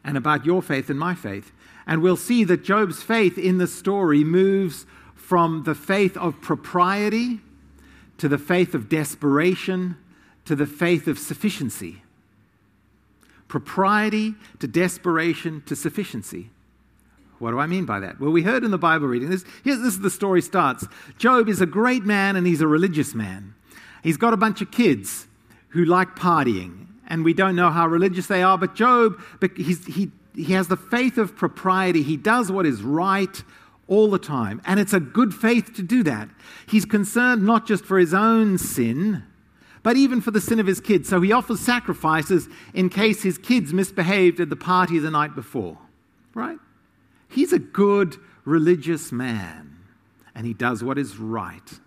and 0.02 0.16
about 0.16 0.44
your 0.44 0.60
faith 0.60 0.90
and 0.90 0.98
my 0.98 1.14
faith. 1.14 1.52
And 1.86 2.02
we'll 2.02 2.16
see 2.16 2.42
that 2.44 2.64
Job's 2.64 3.00
faith 3.00 3.38
in 3.38 3.58
the 3.58 3.68
story 3.68 4.24
moves 4.24 4.86
from 5.14 5.62
the 5.62 5.76
faith 5.76 6.16
of 6.16 6.40
propriety 6.40 7.42
to 8.18 8.28
the 8.28 8.38
faith 8.38 8.74
of 8.74 8.88
desperation, 8.88 9.96
to 10.44 10.54
the 10.54 10.66
faith 10.66 11.06
of 11.06 11.18
sufficiency. 11.18 12.02
Propriety 13.48 14.34
to 14.58 14.68
desperation 14.68 15.62
to 15.66 15.74
sufficiency. 15.74 16.50
What 17.38 17.52
do 17.52 17.58
I 17.58 17.66
mean 17.66 17.84
by 17.84 18.00
that? 18.00 18.20
Well, 18.20 18.30
we 18.30 18.42
heard 18.42 18.64
in 18.64 18.72
the 18.72 18.78
Bible 18.78 19.06
reading 19.06 19.30
this. 19.30 19.44
Here, 19.62 19.76
this 19.76 19.94
is 19.94 20.00
the 20.00 20.10
story 20.10 20.42
starts. 20.42 20.86
Job 21.18 21.48
is 21.48 21.60
a 21.60 21.66
great 21.66 22.04
man 22.04 22.36
and 22.36 22.46
he's 22.46 22.60
a 22.60 22.66
religious 22.66 23.14
man. 23.14 23.54
He's 24.02 24.16
got 24.16 24.32
a 24.32 24.36
bunch 24.36 24.60
of 24.60 24.70
kids 24.70 25.26
who 25.70 25.84
like 25.84 26.16
partying, 26.16 26.86
and 27.06 27.24
we 27.24 27.34
don't 27.34 27.54
know 27.54 27.70
how 27.70 27.86
religious 27.86 28.26
they 28.26 28.42
are, 28.42 28.56
but 28.56 28.74
Job, 28.74 29.20
he, 29.56 30.10
he 30.34 30.52
has 30.52 30.68
the 30.68 30.76
faith 30.76 31.18
of 31.18 31.36
propriety. 31.36 32.02
He 32.02 32.16
does 32.16 32.50
what 32.50 32.64
is 32.64 32.82
right 32.82 33.42
all 33.88 34.10
the 34.10 34.18
time, 34.18 34.60
and 34.64 34.78
it's 34.78 34.92
a 34.92 35.00
good 35.00 35.34
faith 35.34 35.74
to 35.74 35.82
do 35.82 36.02
that. 36.04 36.28
He's 36.68 36.84
concerned 36.84 37.42
not 37.42 37.66
just 37.66 37.84
for 37.84 37.98
his 37.98 38.14
own 38.14 38.58
sin, 38.58 39.24
but 39.82 39.96
even 39.96 40.20
for 40.20 40.30
the 40.30 40.40
sin 40.40 40.60
of 40.60 40.66
his 40.66 40.80
kids. 40.80 41.08
So 41.08 41.20
he 41.20 41.32
offers 41.32 41.60
sacrifices 41.60 42.48
in 42.74 42.90
case 42.90 43.22
his 43.22 43.38
kids 43.38 43.72
misbehaved 43.72 44.40
at 44.40 44.50
the 44.50 44.56
party 44.56 44.98
the 44.98 45.10
night 45.10 45.34
before, 45.34 45.78
right? 46.34 46.58
He's 47.28 47.52
a 47.52 47.58
good 47.58 48.16
religious 48.44 49.10
man, 49.10 49.78
and 50.34 50.46
he 50.46 50.54
does 50.54 50.84
what 50.84 50.98
is 50.98 51.18
right. 51.18 51.80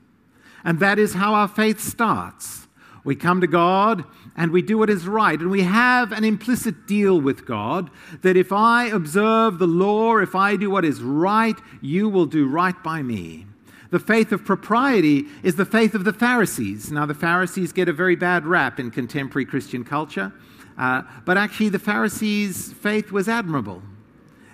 And 0.63 0.79
that 0.79 1.00
is 1.00 1.13
how 1.13 1.34
our 1.34 1.48
faith 1.48 1.79
starts. 1.79 2.67
We 3.03 3.15
come 3.15 3.41
to 3.41 3.48
God 3.48 4.03
and 4.36 4.51
we 4.51 4.62
do 4.62 4.77
what 4.77 4.89
is 4.89 5.08
right. 5.08 5.39
And 5.39 5.50
we 5.50 5.63
have 5.63 6.12
an 6.12 6.24
implicit 6.24 6.88
deal 6.88 7.20
with 7.20 7.46
God 7.46 7.89
that 8.22 8.38
if 8.38 8.51
I 8.51 8.86
observe 8.86 9.60
the 9.60 9.67
law, 9.67 10.17
if 10.17 10.36
I 10.36 10.55
do 10.55 10.70
what 10.70 10.86
is 10.86 11.01
right, 11.01 11.58
you 11.81 12.10
will 12.10 12.27
do 12.27 12.48
right 12.48 12.81
by 12.84 13.01
me. 13.01 13.48
The 13.89 14.00
faith 14.00 14.31
of 14.31 14.46
propriety 14.46 15.25
is 15.43 15.55
the 15.55 15.65
faith 15.65 15.93
of 15.96 16.05
the 16.05 16.13
Pharisees. 16.13 16.91
Now, 16.91 17.05
the 17.05 17.13
Pharisees 17.13 17.74
get 17.74 17.89
a 17.89 17.93
very 17.93 18.15
bad 18.15 18.46
rap 18.46 18.79
in 18.79 18.89
contemporary 18.89 19.46
Christian 19.46 19.84
culture, 19.84 20.31
uh, 20.77 21.01
but 21.25 21.38
actually, 21.38 21.70
the 21.70 21.79
Pharisees' 21.79 22.72
faith 22.72 23.12
was 23.12 23.27
admirable. 23.27 23.84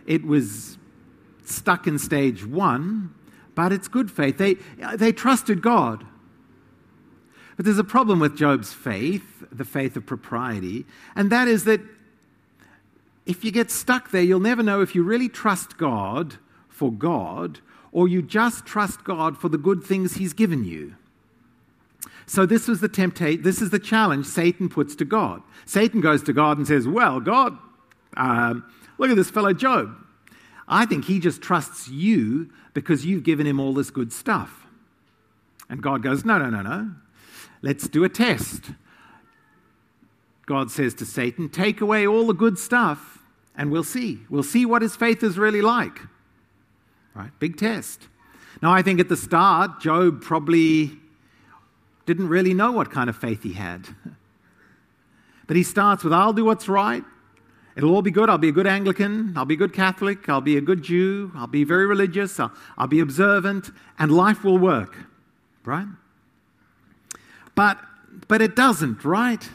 It 0.07 0.25
was 0.25 0.79
stuck 1.45 1.85
in 1.85 1.99
stage 1.99 2.43
one, 2.43 3.13
but 3.53 3.71
it's 3.71 3.87
good 3.87 4.09
faith. 4.09 4.39
They, 4.39 4.55
they 4.95 5.11
trusted 5.11 5.61
God. 5.61 6.05
But 7.57 7.65
there's 7.65 7.79
a 7.79 7.83
problem 7.83 8.19
with 8.19 8.37
Job's 8.37 8.71
faith, 8.71 9.43
the 9.51 9.65
faith 9.65 9.97
of 9.97 10.05
propriety, 10.05 10.85
and 11.15 11.31
that 11.31 11.47
is 11.47 11.65
that 11.65 11.81
if 13.25 13.43
you 13.43 13.51
get 13.51 13.69
stuck 13.69 14.11
there, 14.11 14.21
you'll 14.21 14.39
never 14.39 14.63
know 14.63 14.81
if 14.81 14.95
you 14.95 15.03
really 15.03 15.27
trust 15.27 15.77
God 15.77 16.35
for 16.69 16.91
God 16.91 17.59
or 17.91 18.07
you 18.07 18.21
just 18.21 18.65
trust 18.65 19.03
God 19.03 19.37
for 19.37 19.49
the 19.49 19.57
good 19.57 19.83
things 19.83 20.13
He's 20.13 20.33
given 20.33 20.63
you. 20.63 20.95
So 22.25 22.45
this 22.45 22.67
was 22.67 22.79
the 22.79 22.87
temptation. 22.87 23.41
This 23.41 23.61
is 23.61 23.69
the 23.69 23.79
challenge 23.79 24.25
Satan 24.27 24.69
puts 24.69 24.95
to 24.97 25.05
God. 25.05 25.41
Satan 25.65 25.99
goes 25.99 26.21
to 26.23 26.33
God 26.33 26.57
and 26.57 26.67
says, 26.67 26.87
"Well, 26.87 27.19
God, 27.19 27.57
um, 28.15 28.63
look 28.97 29.09
at 29.09 29.15
this 29.15 29.29
fellow 29.29 29.53
Job. 29.53 29.95
I 30.67 30.85
think 30.85 31.05
he 31.05 31.19
just 31.19 31.41
trusts 31.41 31.87
you 31.87 32.49
because 32.73 33.05
you've 33.05 33.23
given 33.23 33.47
him 33.47 33.59
all 33.59 33.73
this 33.73 33.89
good 33.89 34.13
stuff." 34.13 34.67
And 35.69 35.81
God 35.81 36.03
goes, 36.03 36.23
"No, 36.23 36.37
no, 36.37 36.49
no, 36.49 36.61
no. 36.61 36.91
Let's 37.61 37.87
do 37.87 38.03
a 38.03 38.09
test. 38.09 38.71
God 40.45 40.71
says 40.71 40.93
to 40.95 41.05
Satan, 41.05 41.49
Take 41.49 41.81
away 41.81 42.07
all 42.07 42.27
the 42.27 42.33
good 42.33 42.57
stuff, 42.57 43.19
and 43.55 43.71
we'll 43.71 43.83
see. 43.83 44.19
We'll 44.29 44.43
see 44.43 44.65
what 44.65 44.81
his 44.81 44.95
faith 44.95 45.23
is 45.23 45.37
really 45.37 45.61
like. 45.61 45.99
Right? 47.13 47.31
Big 47.39 47.57
test. 47.57 48.07
Now, 48.61 48.73
I 48.73 48.81
think 48.81 48.99
at 48.99 49.09
the 49.09 49.17
start, 49.17 49.81
Job 49.81 50.21
probably 50.21 50.91
didn't 52.05 52.29
really 52.29 52.53
know 52.53 52.71
what 52.71 52.91
kind 52.91 53.09
of 53.09 53.15
faith 53.15 53.43
he 53.43 53.53
had. 53.53 53.87
But 55.47 55.55
he 55.55 55.63
starts 55.63 56.03
with, 56.03 56.11
I'll 56.11 56.33
do 56.33 56.43
what's 56.43 56.67
right. 56.67 57.05
It'll 57.77 57.95
all 57.95 58.01
be 58.01 58.11
good. 58.11 58.29
I'll 58.29 58.37
be 58.37 58.49
a 58.49 58.51
good 58.51 58.67
Anglican. 58.67 59.33
I'll 59.37 59.45
be 59.45 59.53
a 59.53 59.57
good 59.57 59.71
Catholic. 59.71 60.27
I'll 60.27 60.41
be 60.41 60.57
a 60.57 60.61
good 60.61 60.83
Jew. 60.83 61.31
I'll 61.35 61.47
be 61.47 61.63
very 61.63 61.85
religious. 61.85 62.37
I'll, 62.37 62.51
I'll 62.77 62.87
be 62.87 62.99
observant, 62.99 63.71
and 63.97 64.11
life 64.11 64.43
will 64.43 64.57
work. 64.57 64.97
Right? 65.63 65.87
But, 67.57 67.79
but 68.27 68.39
it 68.39 68.55
doesn't, 68.55 69.03
right? 69.03 69.49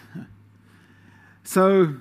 So 1.44 1.94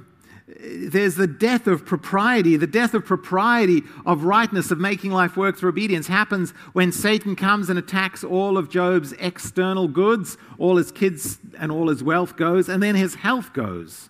there's 0.48 1.14
the 1.14 1.28
death 1.28 1.68
of 1.68 1.86
propriety. 1.86 2.58
The 2.58 2.66
death 2.66 2.96
of 2.96 3.06
propriety, 3.06 3.84
of 4.04 4.24
rightness, 4.24 4.72
of 4.72 4.80
making 4.80 5.12
life 5.12 5.38
work 5.38 5.58
through 5.58 5.70
obedience 5.70 6.08
happens 6.08 6.52
when 6.74 6.92
Satan 6.92 7.36
comes 7.36 7.70
and 7.70 7.78
attacks 7.78 8.24
all 8.24 8.58
of 8.58 8.68
Job's 8.68 9.14
external 9.20 9.88
goods, 9.88 10.38
all 10.58 10.78
his 10.78 10.92
kids 10.92 11.38
and 11.60 11.72
all 11.72 11.88
his 11.88 12.04
wealth 12.04 12.36
goes, 12.36 12.68
and 12.68 12.82
then 12.82 12.96
his 12.96 13.14
health 13.14 13.54
goes. 13.54 14.10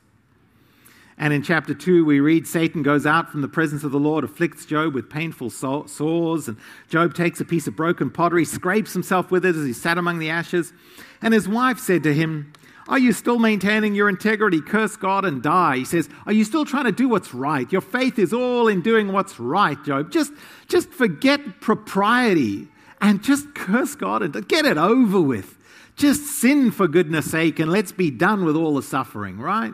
And 1.22 1.34
in 1.34 1.44
chapter 1.44 1.76
2, 1.76 2.04
we 2.04 2.20
read 2.20 2.48
Satan 2.48 2.82
goes 2.82 3.06
out 3.06 3.30
from 3.30 3.42
the 3.42 3.48
presence 3.48 3.84
of 3.84 3.92
the 3.92 4.00
Lord, 4.00 4.24
afflicts 4.24 4.66
Job 4.66 4.96
with 4.96 5.08
painful 5.08 5.52
sores, 5.52 6.48
and 6.48 6.58
Job 6.90 7.14
takes 7.14 7.40
a 7.40 7.46
piece 7.46 7.68
of 7.68 7.76
broken 7.76 8.10
pottery, 8.10 8.44
scrapes 8.44 8.92
himself 8.94 9.30
with 9.30 9.46
it 9.46 9.56
as 9.56 9.64
he 9.64 9.72
sat 9.72 10.00
among 10.00 10.18
the 10.18 10.32
ashes. 10.32 10.74
And 11.22 11.32
his 11.32 11.48
wife 11.48 11.78
said 11.78 12.02
to 12.04 12.14
him, 12.16 12.52
Are 12.88 12.98
you 12.98 13.14
still 13.14 13.38
maintaining 13.38 13.94
your 13.94 14.10
integrity? 14.10 14.62
Curse 14.62 14.98
God 14.98 15.24
and 15.24 15.44
die. 15.44 15.78
He 15.78 15.86
says, 15.86 16.10
Are 16.26 16.34
you 16.34 16.44
still 16.44 16.66
trying 16.66 16.86
to 16.86 16.92
do 16.92 17.08
what's 17.08 17.36
right? 17.36 17.72
Your 17.72 17.82
faith 17.82 18.18
is 18.18 18.34
all 18.34 18.68
in 18.68 18.82
doing 18.82 19.14
what's 19.14 19.40
right, 19.40 19.78
Job. 19.84 20.10
Just, 20.10 20.34
just 20.68 20.90
forget 20.90 21.62
propriety 21.62 22.68
and 23.00 23.24
just 23.24 23.54
curse 23.54 23.94
God 23.94 24.24
and 24.24 24.48
get 24.48 24.66
it 24.66 24.80
over 24.80 25.22
with. 25.22 25.60
Just 25.96 26.24
sin 26.42 26.72
for 26.72 26.88
goodness 26.88 27.30
sake 27.30 27.60
and 27.60 27.72
let's 27.72 27.92
be 27.92 28.10
done 28.10 28.44
with 28.44 28.56
all 28.56 28.74
the 28.74 28.82
suffering, 28.82 29.38
right? 29.38 29.74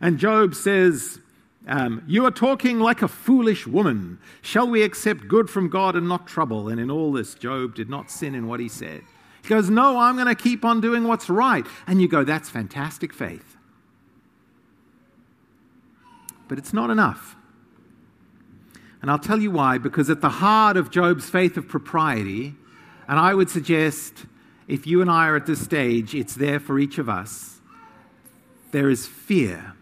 And 0.00 0.18
Job 0.18 0.54
says, 0.54 1.20
um, 1.66 2.02
You 2.06 2.24
are 2.26 2.30
talking 2.30 2.80
like 2.80 3.02
a 3.02 3.08
foolish 3.08 3.66
woman. 3.66 4.18
Shall 4.42 4.68
we 4.68 4.82
accept 4.82 5.28
good 5.28 5.50
from 5.50 5.68
God 5.68 5.96
and 5.96 6.08
not 6.08 6.26
trouble? 6.26 6.68
And 6.68 6.80
in 6.80 6.90
all 6.90 7.12
this, 7.12 7.34
Job 7.34 7.74
did 7.74 7.88
not 7.88 8.10
sin 8.10 8.34
in 8.34 8.46
what 8.46 8.60
he 8.60 8.68
said. 8.68 9.02
He 9.42 9.48
goes, 9.48 9.70
No, 9.70 9.98
I'm 9.98 10.16
going 10.16 10.28
to 10.28 10.34
keep 10.34 10.64
on 10.64 10.80
doing 10.80 11.04
what's 11.04 11.28
right. 11.28 11.66
And 11.86 12.00
you 12.00 12.08
go, 12.08 12.24
That's 12.24 12.48
fantastic 12.48 13.12
faith. 13.12 13.56
But 16.48 16.58
it's 16.58 16.72
not 16.72 16.90
enough. 16.90 17.36
And 19.02 19.10
I'll 19.10 19.18
tell 19.18 19.40
you 19.40 19.50
why. 19.50 19.78
Because 19.78 20.10
at 20.10 20.20
the 20.20 20.28
heart 20.28 20.76
of 20.76 20.90
Job's 20.90 21.28
faith 21.28 21.56
of 21.56 21.68
propriety, 21.68 22.54
and 23.06 23.18
I 23.18 23.34
would 23.34 23.50
suggest 23.50 24.26
if 24.66 24.86
you 24.86 25.00
and 25.00 25.10
I 25.10 25.28
are 25.28 25.36
at 25.36 25.46
this 25.46 25.62
stage, 25.62 26.14
it's 26.14 26.34
there 26.34 26.60
for 26.60 26.78
each 26.78 26.98
of 26.98 27.08
us, 27.08 27.60
there 28.70 28.90
is 28.90 29.06
fear. 29.06 29.74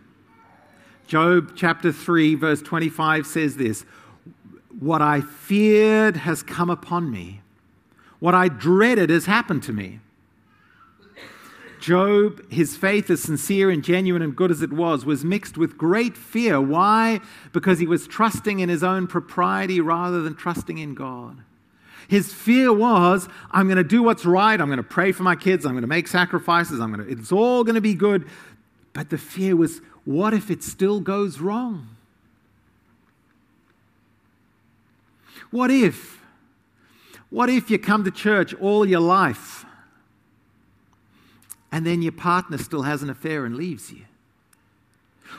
Job 1.06 1.52
chapter 1.54 1.92
3, 1.92 2.34
verse 2.34 2.60
25 2.62 3.26
says 3.26 3.56
this 3.56 3.84
What 4.78 5.02
I 5.02 5.20
feared 5.20 6.16
has 6.18 6.42
come 6.42 6.70
upon 6.70 7.10
me, 7.10 7.40
what 8.18 8.34
I 8.34 8.48
dreaded 8.48 9.10
has 9.10 9.26
happened 9.26 9.62
to 9.64 9.72
me. 9.72 10.00
Job, 11.78 12.50
his 12.50 12.76
faith, 12.76 13.10
as 13.10 13.22
sincere 13.22 13.70
and 13.70 13.84
genuine 13.84 14.22
and 14.22 14.34
good 14.34 14.50
as 14.50 14.62
it 14.62 14.72
was, 14.72 15.04
was 15.04 15.24
mixed 15.24 15.56
with 15.56 15.78
great 15.78 16.16
fear. 16.16 16.60
Why? 16.60 17.20
Because 17.52 17.78
he 17.78 17.86
was 17.86 18.08
trusting 18.08 18.58
in 18.58 18.68
his 18.68 18.82
own 18.82 19.06
propriety 19.06 19.80
rather 19.80 20.22
than 20.22 20.34
trusting 20.34 20.78
in 20.78 20.94
God. 20.94 21.36
His 22.08 22.32
fear 22.32 22.72
was, 22.72 23.28
I'm 23.50 23.66
going 23.66 23.76
to 23.76 23.84
do 23.84 24.02
what's 24.02 24.24
right. 24.24 24.60
I'm 24.60 24.68
going 24.68 24.78
to 24.78 24.82
pray 24.82 25.12
for 25.12 25.22
my 25.22 25.36
kids. 25.36 25.64
I'm 25.64 25.72
going 25.72 25.82
to 25.82 25.88
make 25.88 26.08
sacrifices. 26.08 26.80
I'm 26.80 26.92
going 26.92 27.06
to, 27.06 27.12
it's 27.12 27.30
all 27.30 27.62
going 27.62 27.74
to 27.74 27.80
be 27.80 27.94
good. 27.94 28.26
But 28.92 29.10
the 29.10 29.18
fear 29.18 29.54
was, 29.54 29.80
what 30.06 30.32
if 30.32 30.52
it 30.52 30.62
still 30.62 31.00
goes 31.00 31.40
wrong? 31.40 31.88
What 35.50 35.70
if? 35.70 36.20
What 37.28 37.50
if 37.50 37.70
you 37.70 37.78
come 37.78 38.04
to 38.04 38.12
church 38.12 38.54
all 38.54 38.86
your 38.86 39.00
life 39.00 39.64
and 41.72 41.84
then 41.84 42.02
your 42.02 42.12
partner 42.12 42.56
still 42.56 42.82
has 42.82 43.02
an 43.02 43.10
affair 43.10 43.44
and 43.44 43.56
leaves 43.56 43.92
you? 43.92 44.04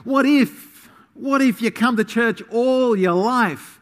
What 0.03 0.25
if? 0.25 0.89
What 1.13 1.41
if 1.41 1.61
you 1.61 1.71
come 1.71 1.95
to 1.95 2.03
church 2.03 2.41
all 2.51 2.95
your 2.95 3.13
life 3.13 3.79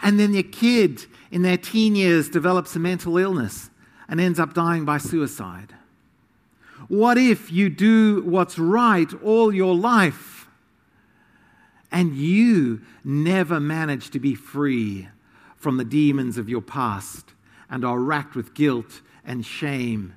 and 0.00 0.18
then 0.18 0.32
your 0.32 0.44
kid 0.44 1.04
in 1.30 1.42
their 1.42 1.58
teen 1.58 1.94
years 1.94 2.30
develops 2.30 2.74
a 2.74 2.78
mental 2.78 3.18
illness 3.18 3.68
and 4.08 4.18
ends 4.18 4.40
up 4.40 4.54
dying 4.54 4.86
by 4.86 4.96
suicide? 4.96 5.74
What 6.88 7.18
if 7.18 7.52
you 7.52 7.68
do 7.68 8.22
what's 8.22 8.58
right 8.58 9.12
all 9.22 9.54
your 9.54 9.74
life 9.74 10.48
and 11.92 12.14
you 12.14 12.80
never 13.04 13.60
manage 13.60 14.10
to 14.10 14.18
be 14.18 14.34
free 14.34 15.08
from 15.56 15.76
the 15.76 15.84
demons 15.84 16.38
of 16.38 16.48
your 16.48 16.62
past 16.62 17.34
and 17.68 17.84
are 17.84 17.98
racked 17.98 18.34
with 18.34 18.54
guilt 18.54 19.02
and 19.24 19.44
shame, 19.44 20.14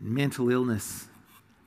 mental 0.00 0.50
illness, 0.50 1.06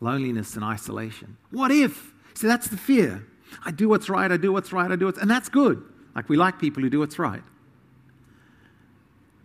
loneliness, 0.02 0.56
and 0.56 0.64
isolation? 0.64 1.38
What 1.52 1.72
if? 1.72 2.14
See, 2.34 2.48
that's 2.48 2.68
the 2.68 2.78
fear. 2.78 3.26
I 3.66 3.72
do 3.72 3.90
what's 3.90 4.10
right, 4.10 4.32
I 4.32 4.38
do 4.38 4.52
what's 4.52 4.72
right, 4.72 4.92
I 4.92 4.96
do 4.96 5.06
what's 5.06 5.20
and 5.20 5.30
that's 5.30 5.50
good. 5.50 5.84
Like 6.16 6.30
we 6.30 6.38
like 6.38 6.60
people 6.60 6.84
who 6.84 6.90
do 6.90 7.00
what's 7.00 7.20
right. 7.20 7.44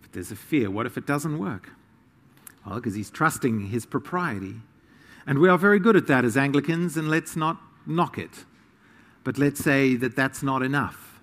But 0.02 0.12
there's 0.12 0.30
a 0.30 0.36
fear. 0.36 0.70
What 0.70 0.86
if 0.86 0.96
it 0.96 1.06
doesn't 1.06 1.38
work? 1.38 1.70
Well, 2.66 2.76
because 2.76 2.94
he's 2.94 3.10
trusting 3.10 3.68
his 3.68 3.84
propriety. 3.84 4.56
And 5.26 5.38
we 5.38 5.48
are 5.48 5.58
very 5.58 5.78
good 5.78 5.96
at 5.96 6.06
that 6.06 6.24
as 6.24 6.37
Anglicans, 6.37 6.96
and 6.96 7.08
let's 7.08 7.34
not 7.37 7.60
knock 7.87 8.18
it. 8.18 8.44
But 9.22 9.38
let's 9.38 9.62
say 9.62 9.94
that 9.96 10.16
that's 10.16 10.42
not 10.42 10.62
enough 10.62 11.20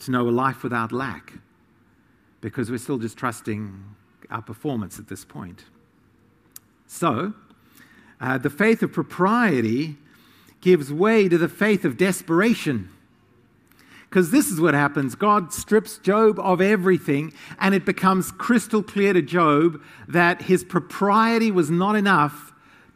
to 0.00 0.10
know 0.10 0.28
a 0.28 0.30
life 0.30 0.62
without 0.62 0.92
lack, 0.92 1.34
because 2.40 2.70
we're 2.70 2.78
still 2.78 2.98
just 2.98 3.16
trusting 3.16 3.84
our 4.30 4.42
performance 4.42 4.98
at 4.98 5.08
this 5.08 5.24
point. 5.24 5.64
So, 6.86 7.34
uh, 8.20 8.38
the 8.38 8.50
faith 8.50 8.82
of 8.82 8.92
propriety 8.92 9.96
gives 10.60 10.92
way 10.92 11.28
to 11.28 11.38
the 11.38 11.48
faith 11.48 11.84
of 11.84 11.96
desperation. 11.96 12.88
Because 14.08 14.32
this 14.32 14.48
is 14.50 14.60
what 14.60 14.74
happens 14.74 15.14
God 15.14 15.52
strips 15.52 15.98
Job 15.98 16.40
of 16.40 16.60
everything, 16.60 17.32
and 17.60 17.74
it 17.74 17.84
becomes 17.84 18.32
crystal 18.32 18.82
clear 18.82 19.12
to 19.12 19.22
Job 19.22 19.80
that 20.08 20.42
his 20.42 20.64
propriety 20.64 21.50
was 21.50 21.70
not 21.70 21.94
enough 21.94 22.49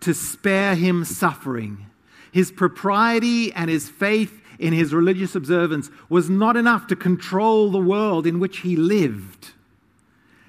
to 0.04 0.14
spare 0.14 0.74
him 0.74 1.04
suffering. 1.04 1.86
His 2.30 2.52
propriety 2.52 3.52
and 3.52 3.70
his 3.70 3.88
faith 3.88 4.42
in 4.58 4.72
his 4.72 4.92
religious 4.92 5.34
observance 5.34 5.90
was 6.08 6.28
not 6.28 6.56
enough 6.56 6.86
to 6.88 6.96
control 6.96 7.70
the 7.70 7.78
world 7.78 8.26
in 8.26 8.38
which 8.38 8.58
he 8.58 8.76
lived. 8.76 9.52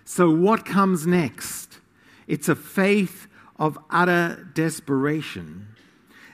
So, 0.04 0.30
what 0.30 0.66
comes 0.66 1.08
next? 1.08 1.80
It's 2.28 2.50
a 2.50 2.56
faith 2.56 3.28
of 3.58 3.80
utter 3.90 4.48
desperation. 4.54 5.68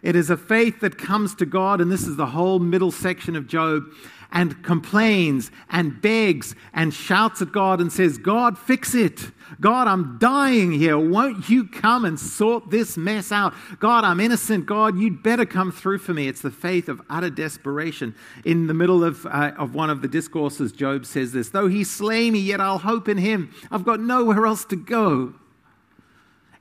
It 0.01 0.15
is 0.15 0.31
a 0.31 0.37
faith 0.37 0.79
that 0.79 0.97
comes 0.97 1.35
to 1.35 1.45
God, 1.45 1.79
and 1.79 1.91
this 1.91 2.07
is 2.07 2.15
the 2.15 2.25
whole 2.25 2.59
middle 2.59 2.91
section 2.91 3.35
of 3.35 3.47
Job, 3.47 3.83
and 4.31 4.63
complains 4.63 5.51
and 5.69 6.01
begs 6.01 6.55
and 6.73 6.93
shouts 6.93 7.41
at 7.41 7.51
God 7.51 7.81
and 7.81 7.91
says, 7.91 8.17
God, 8.17 8.57
fix 8.57 8.95
it. 8.95 9.31
God, 9.59 9.87
I'm 9.87 10.17
dying 10.17 10.71
here. 10.71 10.97
Won't 10.97 11.49
you 11.49 11.65
come 11.67 12.05
and 12.05 12.19
sort 12.19 12.69
this 12.69 12.95
mess 12.95 13.31
out? 13.31 13.53
God, 13.79 14.03
I'm 14.03 14.19
innocent. 14.19 14.65
God, 14.65 14.97
you'd 14.97 15.21
better 15.21 15.45
come 15.45 15.71
through 15.71 15.97
for 15.97 16.13
me. 16.13 16.27
It's 16.27 16.41
the 16.41 16.51
faith 16.51 16.87
of 16.87 17.01
utter 17.09 17.29
desperation. 17.29 18.15
In 18.45 18.67
the 18.67 18.73
middle 18.73 19.03
of, 19.03 19.25
uh, 19.25 19.51
of 19.57 19.75
one 19.75 19.89
of 19.89 20.01
the 20.01 20.07
discourses, 20.07 20.71
Job 20.71 21.05
says 21.05 21.33
this 21.33 21.49
Though 21.49 21.67
he 21.67 21.83
slay 21.83 22.31
me, 22.31 22.39
yet 22.39 22.61
I'll 22.61 22.79
hope 22.79 23.09
in 23.09 23.17
him. 23.17 23.53
I've 23.69 23.83
got 23.83 23.99
nowhere 23.99 24.45
else 24.45 24.63
to 24.65 24.75
go. 24.77 25.33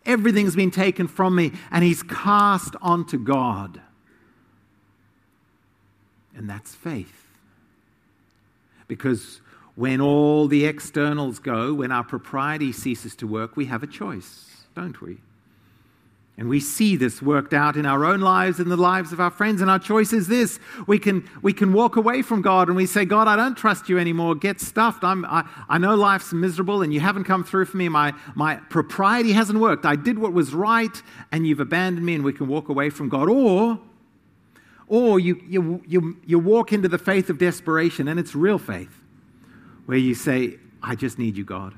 Everything's 0.04 0.56
been 0.56 0.70
taken 0.70 1.06
from 1.06 1.36
me, 1.36 1.52
and 1.70 1.84
he's 1.84 2.02
cast 2.02 2.74
onto 2.80 3.18
God. 3.18 3.80
And 6.34 6.48
that's 6.48 6.74
faith. 6.74 7.19
Because 8.90 9.40
when 9.76 10.00
all 10.00 10.48
the 10.48 10.64
externals 10.64 11.38
go, 11.38 11.72
when 11.72 11.92
our 11.92 12.02
propriety 12.02 12.72
ceases 12.72 13.14
to 13.14 13.26
work, 13.28 13.56
we 13.56 13.66
have 13.66 13.84
a 13.84 13.86
choice, 13.86 14.66
don't 14.74 15.00
we? 15.00 15.18
And 16.36 16.48
we 16.48 16.58
see 16.58 16.96
this 16.96 17.22
worked 17.22 17.54
out 17.54 17.76
in 17.76 17.86
our 17.86 18.04
own 18.04 18.20
lives 18.20 18.58
and 18.58 18.68
the 18.68 18.76
lives 18.76 19.12
of 19.12 19.20
our 19.20 19.30
friends. 19.30 19.60
And 19.60 19.70
our 19.70 19.78
choice 19.78 20.12
is 20.12 20.26
this 20.26 20.58
we 20.88 20.98
can, 20.98 21.28
we 21.40 21.52
can 21.52 21.72
walk 21.72 21.94
away 21.94 22.22
from 22.22 22.42
God 22.42 22.66
and 22.66 22.76
we 22.76 22.84
say, 22.84 23.04
God, 23.04 23.28
I 23.28 23.36
don't 23.36 23.56
trust 23.56 23.88
you 23.88 23.96
anymore. 23.96 24.34
Get 24.34 24.60
stuffed. 24.60 25.04
I'm, 25.04 25.24
I, 25.24 25.48
I 25.68 25.78
know 25.78 25.94
life's 25.94 26.32
miserable 26.32 26.82
and 26.82 26.92
you 26.92 26.98
haven't 26.98 27.24
come 27.24 27.44
through 27.44 27.66
for 27.66 27.76
me. 27.76 27.88
My, 27.88 28.12
my 28.34 28.56
propriety 28.56 29.30
hasn't 29.30 29.60
worked. 29.60 29.86
I 29.86 29.94
did 29.94 30.18
what 30.18 30.32
was 30.32 30.52
right 30.52 31.00
and 31.30 31.46
you've 31.46 31.60
abandoned 31.60 32.04
me, 32.04 32.16
and 32.16 32.24
we 32.24 32.32
can 32.32 32.48
walk 32.48 32.68
away 32.68 32.90
from 32.90 33.08
God. 33.08 33.28
Or 33.28 33.78
or 34.90 35.20
you, 35.20 35.40
you, 35.46 35.82
you, 35.86 36.16
you 36.26 36.38
walk 36.38 36.72
into 36.72 36.88
the 36.88 36.98
faith 36.98 37.30
of 37.30 37.38
desperation, 37.38 38.08
and 38.08 38.18
it's 38.18 38.34
real 38.34 38.58
faith, 38.58 38.92
where 39.86 39.96
you 39.96 40.16
say, 40.16 40.58
I 40.82 40.96
just 40.96 41.16
need 41.16 41.36
you, 41.36 41.44
God. 41.44 41.74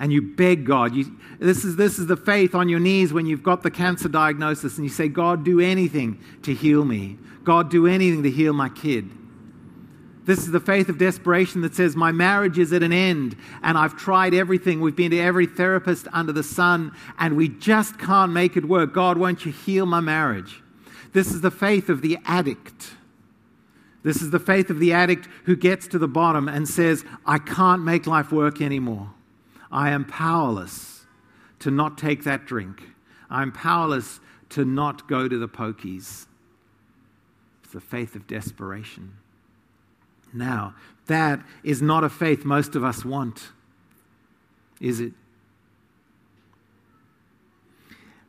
And 0.00 0.12
you 0.12 0.20
beg 0.20 0.66
God. 0.66 0.92
You, 0.92 1.16
this, 1.38 1.64
is, 1.64 1.76
this 1.76 1.98
is 2.00 2.08
the 2.08 2.16
faith 2.16 2.56
on 2.56 2.68
your 2.68 2.80
knees 2.80 3.12
when 3.12 3.24
you've 3.24 3.44
got 3.44 3.62
the 3.62 3.70
cancer 3.70 4.08
diagnosis, 4.08 4.76
and 4.76 4.84
you 4.84 4.90
say, 4.90 5.06
God, 5.06 5.44
do 5.44 5.60
anything 5.60 6.20
to 6.42 6.52
heal 6.52 6.84
me. 6.84 7.18
God, 7.44 7.70
do 7.70 7.86
anything 7.86 8.24
to 8.24 8.30
heal 8.32 8.52
my 8.52 8.68
kid. 8.68 9.10
This 10.24 10.40
is 10.40 10.50
the 10.50 10.58
faith 10.58 10.88
of 10.88 10.98
desperation 10.98 11.60
that 11.60 11.76
says, 11.76 11.94
My 11.94 12.10
marriage 12.10 12.58
is 12.58 12.72
at 12.72 12.82
an 12.82 12.92
end, 12.92 13.36
and 13.62 13.78
I've 13.78 13.96
tried 13.96 14.34
everything. 14.34 14.80
We've 14.80 14.96
been 14.96 15.12
to 15.12 15.20
every 15.20 15.46
therapist 15.46 16.08
under 16.12 16.32
the 16.32 16.42
sun, 16.42 16.90
and 17.16 17.36
we 17.36 17.48
just 17.48 17.96
can't 18.00 18.32
make 18.32 18.56
it 18.56 18.64
work. 18.64 18.92
God, 18.92 19.18
won't 19.18 19.46
you 19.46 19.52
heal 19.52 19.86
my 19.86 20.00
marriage? 20.00 20.64
This 21.12 21.28
is 21.28 21.40
the 21.40 21.50
faith 21.50 21.88
of 21.88 22.02
the 22.02 22.18
addict. 22.24 22.92
This 24.02 24.22
is 24.22 24.30
the 24.30 24.38
faith 24.38 24.70
of 24.70 24.78
the 24.78 24.92
addict 24.92 25.28
who 25.44 25.56
gets 25.56 25.86
to 25.88 25.98
the 25.98 26.08
bottom 26.08 26.48
and 26.48 26.68
says, 26.68 27.04
I 27.24 27.38
can't 27.38 27.82
make 27.82 28.06
life 28.06 28.30
work 28.30 28.60
anymore. 28.60 29.10
I 29.72 29.90
am 29.90 30.04
powerless 30.04 31.06
to 31.58 31.70
not 31.70 31.98
take 31.98 32.24
that 32.24 32.46
drink. 32.46 32.82
I'm 33.28 33.50
powerless 33.50 34.20
to 34.50 34.64
not 34.64 35.08
go 35.08 35.28
to 35.28 35.38
the 35.38 35.48
pokies. 35.48 36.26
It's 37.64 37.72
the 37.72 37.80
faith 37.80 38.14
of 38.14 38.26
desperation. 38.26 39.16
Now, 40.32 40.74
that 41.06 41.44
is 41.64 41.82
not 41.82 42.04
a 42.04 42.08
faith 42.08 42.44
most 42.44 42.76
of 42.76 42.84
us 42.84 43.04
want, 43.04 43.48
is 44.80 45.00
it? 45.00 45.12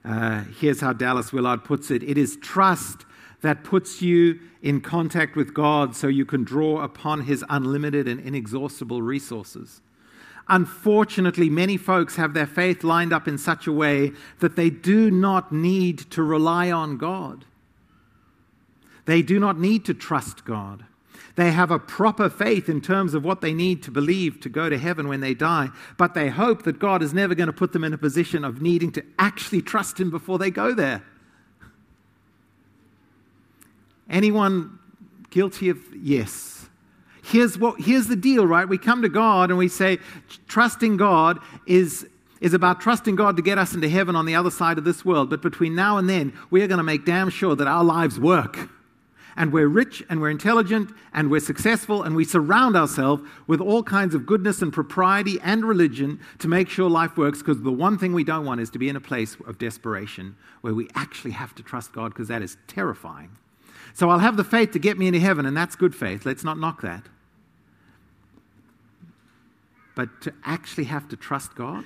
Uh, 0.07 0.45
here's 0.59 0.79
how 0.79 0.93
Dallas 0.93 1.33
Willard 1.33 1.65
puts 1.65 1.91
it 1.91 2.01
it 2.01 2.17
is 2.17 2.37
trust 2.37 3.05
that 3.41 3.63
puts 3.63 4.01
you 4.01 4.39
in 4.61 4.79
contact 4.79 5.35
with 5.35 5.53
God 5.53 5.95
so 5.95 6.07
you 6.07 6.25
can 6.25 6.43
draw 6.43 6.81
upon 6.81 7.21
his 7.21 7.43
unlimited 7.49 8.07
and 8.07 8.19
inexhaustible 8.19 9.01
resources. 9.01 9.81
Unfortunately, 10.47 11.49
many 11.49 11.75
folks 11.75 12.15
have 12.15 12.33
their 12.33 12.47
faith 12.47 12.83
lined 12.83 13.11
up 13.11 13.27
in 13.27 13.37
such 13.37 13.67
a 13.67 13.71
way 13.71 14.13
that 14.39 14.55
they 14.55 14.69
do 14.69 15.11
not 15.11 15.51
need 15.51 15.99
to 16.11 16.23
rely 16.23 16.71
on 16.71 16.97
God. 16.97 17.43
They 19.05 19.21
do 19.21 19.39
not 19.39 19.59
need 19.59 19.83
to 19.85 19.93
trust 19.93 20.45
God. 20.45 20.85
They 21.37 21.51
have 21.51 21.69
a 21.69 21.77
proper 21.77 22.31
faith 22.31 22.67
in 22.67 22.81
terms 22.81 23.13
of 23.13 23.23
what 23.23 23.41
they 23.41 23.53
need 23.53 23.83
to 23.83 23.91
believe 23.91 24.39
to 24.39 24.49
go 24.49 24.69
to 24.69 24.77
heaven 24.77 25.07
when 25.07 25.21
they 25.21 25.35
die, 25.35 25.69
but 25.95 26.15
they 26.15 26.29
hope 26.29 26.63
that 26.63 26.79
God 26.79 27.03
is 27.03 27.13
never 27.13 27.35
going 27.35 27.45
to 27.45 27.53
put 27.53 27.73
them 27.73 27.83
in 27.83 27.93
a 27.93 27.97
position 27.97 28.43
of 28.43 28.59
needing 28.59 28.91
to 28.93 29.03
actually 29.19 29.61
trust 29.61 29.99
Him 29.99 30.09
before 30.09 30.39
they 30.39 30.49
go 30.49 30.73
there. 30.73 31.03
Anyone 34.09 34.79
guilty 35.29 35.69
of 35.69 35.77
yes? 35.95 36.69
Here's, 37.23 37.55
what, 37.55 37.79
here's 37.81 38.07
the 38.07 38.15
deal, 38.15 38.47
right? 38.47 38.67
We 38.67 38.79
come 38.79 39.03
to 39.03 39.09
God 39.09 39.51
and 39.51 39.59
we 39.59 39.67
say, 39.67 39.99
trusting 40.47 40.97
God 40.97 41.37
is, 41.67 42.07
is 42.41 42.55
about 42.55 42.81
trusting 42.81 43.15
God 43.15 43.35
to 43.35 43.43
get 43.43 43.59
us 43.59 43.75
into 43.75 43.89
heaven 43.89 44.15
on 44.15 44.25
the 44.25 44.33
other 44.33 44.49
side 44.49 44.79
of 44.79 44.85
this 44.85 45.05
world. 45.05 45.29
But 45.29 45.43
between 45.43 45.75
now 45.75 45.99
and 45.99 46.09
then, 46.09 46.33
we 46.49 46.63
are 46.63 46.67
going 46.67 46.79
to 46.79 46.83
make 46.83 47.05
damn 47.05 47.29
sure 47.29 47.55
that 47.55 47.67
our 47.67 47.83
lives 47.83 48.19
work 48.19 48.69
and 49.37 49.53
we're 49.53 49.67
rich 49.67 50.03
and 50.09 50.19
we're 50.19 50.31
intelligent 50.31 50.89
and 51.13 51.29
we're 51.29 51.39
successful 51.39 52.03
and 52.03 52.15
we 52.15 52.25
surround 52.25 52.75
ourselves 52.75 53.23
with 53.45 53.61
all 53.61 53.83
kinds 53.83 54.15
of 54.15 54.25
goodness 54.25 54.61
and 54.61 54.73
propriety 54.73 55.39
and 55.43 55.63
religion 55.63 56.19
to 56.39 56.47
make 56.47 56.67
sure 56.67 56.89
life 56.89 57.15
works 57.15 57.39
because 57.39 57.61
the 57.61 57.71
one 57.71 57.97
thing 57.97 58.13
we 58.13 58.23
don't 58.23 58.45
want 58.45 58.59
is 58.59 58.71
to 58.71 58.79
be 58.79 58.89
in 58.89 58.95
a 58.95 59.01
place 59.01 59.37
of 59.45 59.59
desperation 59.59 60.35
where 60.61 60.73
we 60.73 60.89
actually 60.95 61.31
have 61.31 61.53
to 61.55 61.63
trust 61.63 61.93
God 61.93 62.09
because 62.09 62.27
that 62.27 62.41
is 62.41 62.57
terrifying. 62.67 63.29
So 63.93 64.09
I'll 64.09 64.19
have 64.19 64.37
the 64.37 64.43
faith 64.43 64.71
to 64.71 64.79
get 64.79 64.97
me 64.97 65.07
into 65.07 65.19
heaven, 65.19 65.45
and 65.45 65.55
that's 65.55 65.75
good 65.75 65.95
faith. 65.95 66.25
Let's 66.25 66.43
not 66.43 66.57
knock 66.57 66.81
that. 66.81 67.03
But 69.95 70.21
to 70.21 70.33
actually 70.43 70.83
have 70.85 71.07
to 71.09 71.15
trust 71.15 71.55
God, 71.55 71.83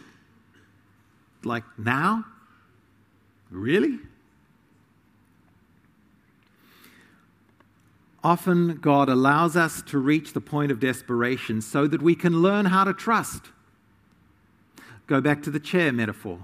like 1.43 1.63
now? 1.77 2.25
Really? 3.49 3.99
Often, 8.23 8.77
God 8.77 9.10
allows 9.10 9.55
us 9.55 9.81
to 9.84 9.97
reach 9.97 10.34
the 10.34 10.41
point 10.41 10.71
of 10.71 10.79
desperation 10.79 11.62
so 11.62 11.88
that 11.88 12.01
we 12.01 12.13
can 12.13 12.41
learn 12.41 12.67
how 12.67 12.84
to 12.84 12.93
trust. 12.93 13.45
Go 15.07 15.21
back 15.21 15.41
to 15.43 15.49
the 15.49 15.60
chair 15.60 15.91
metaphor. 15.91 16.43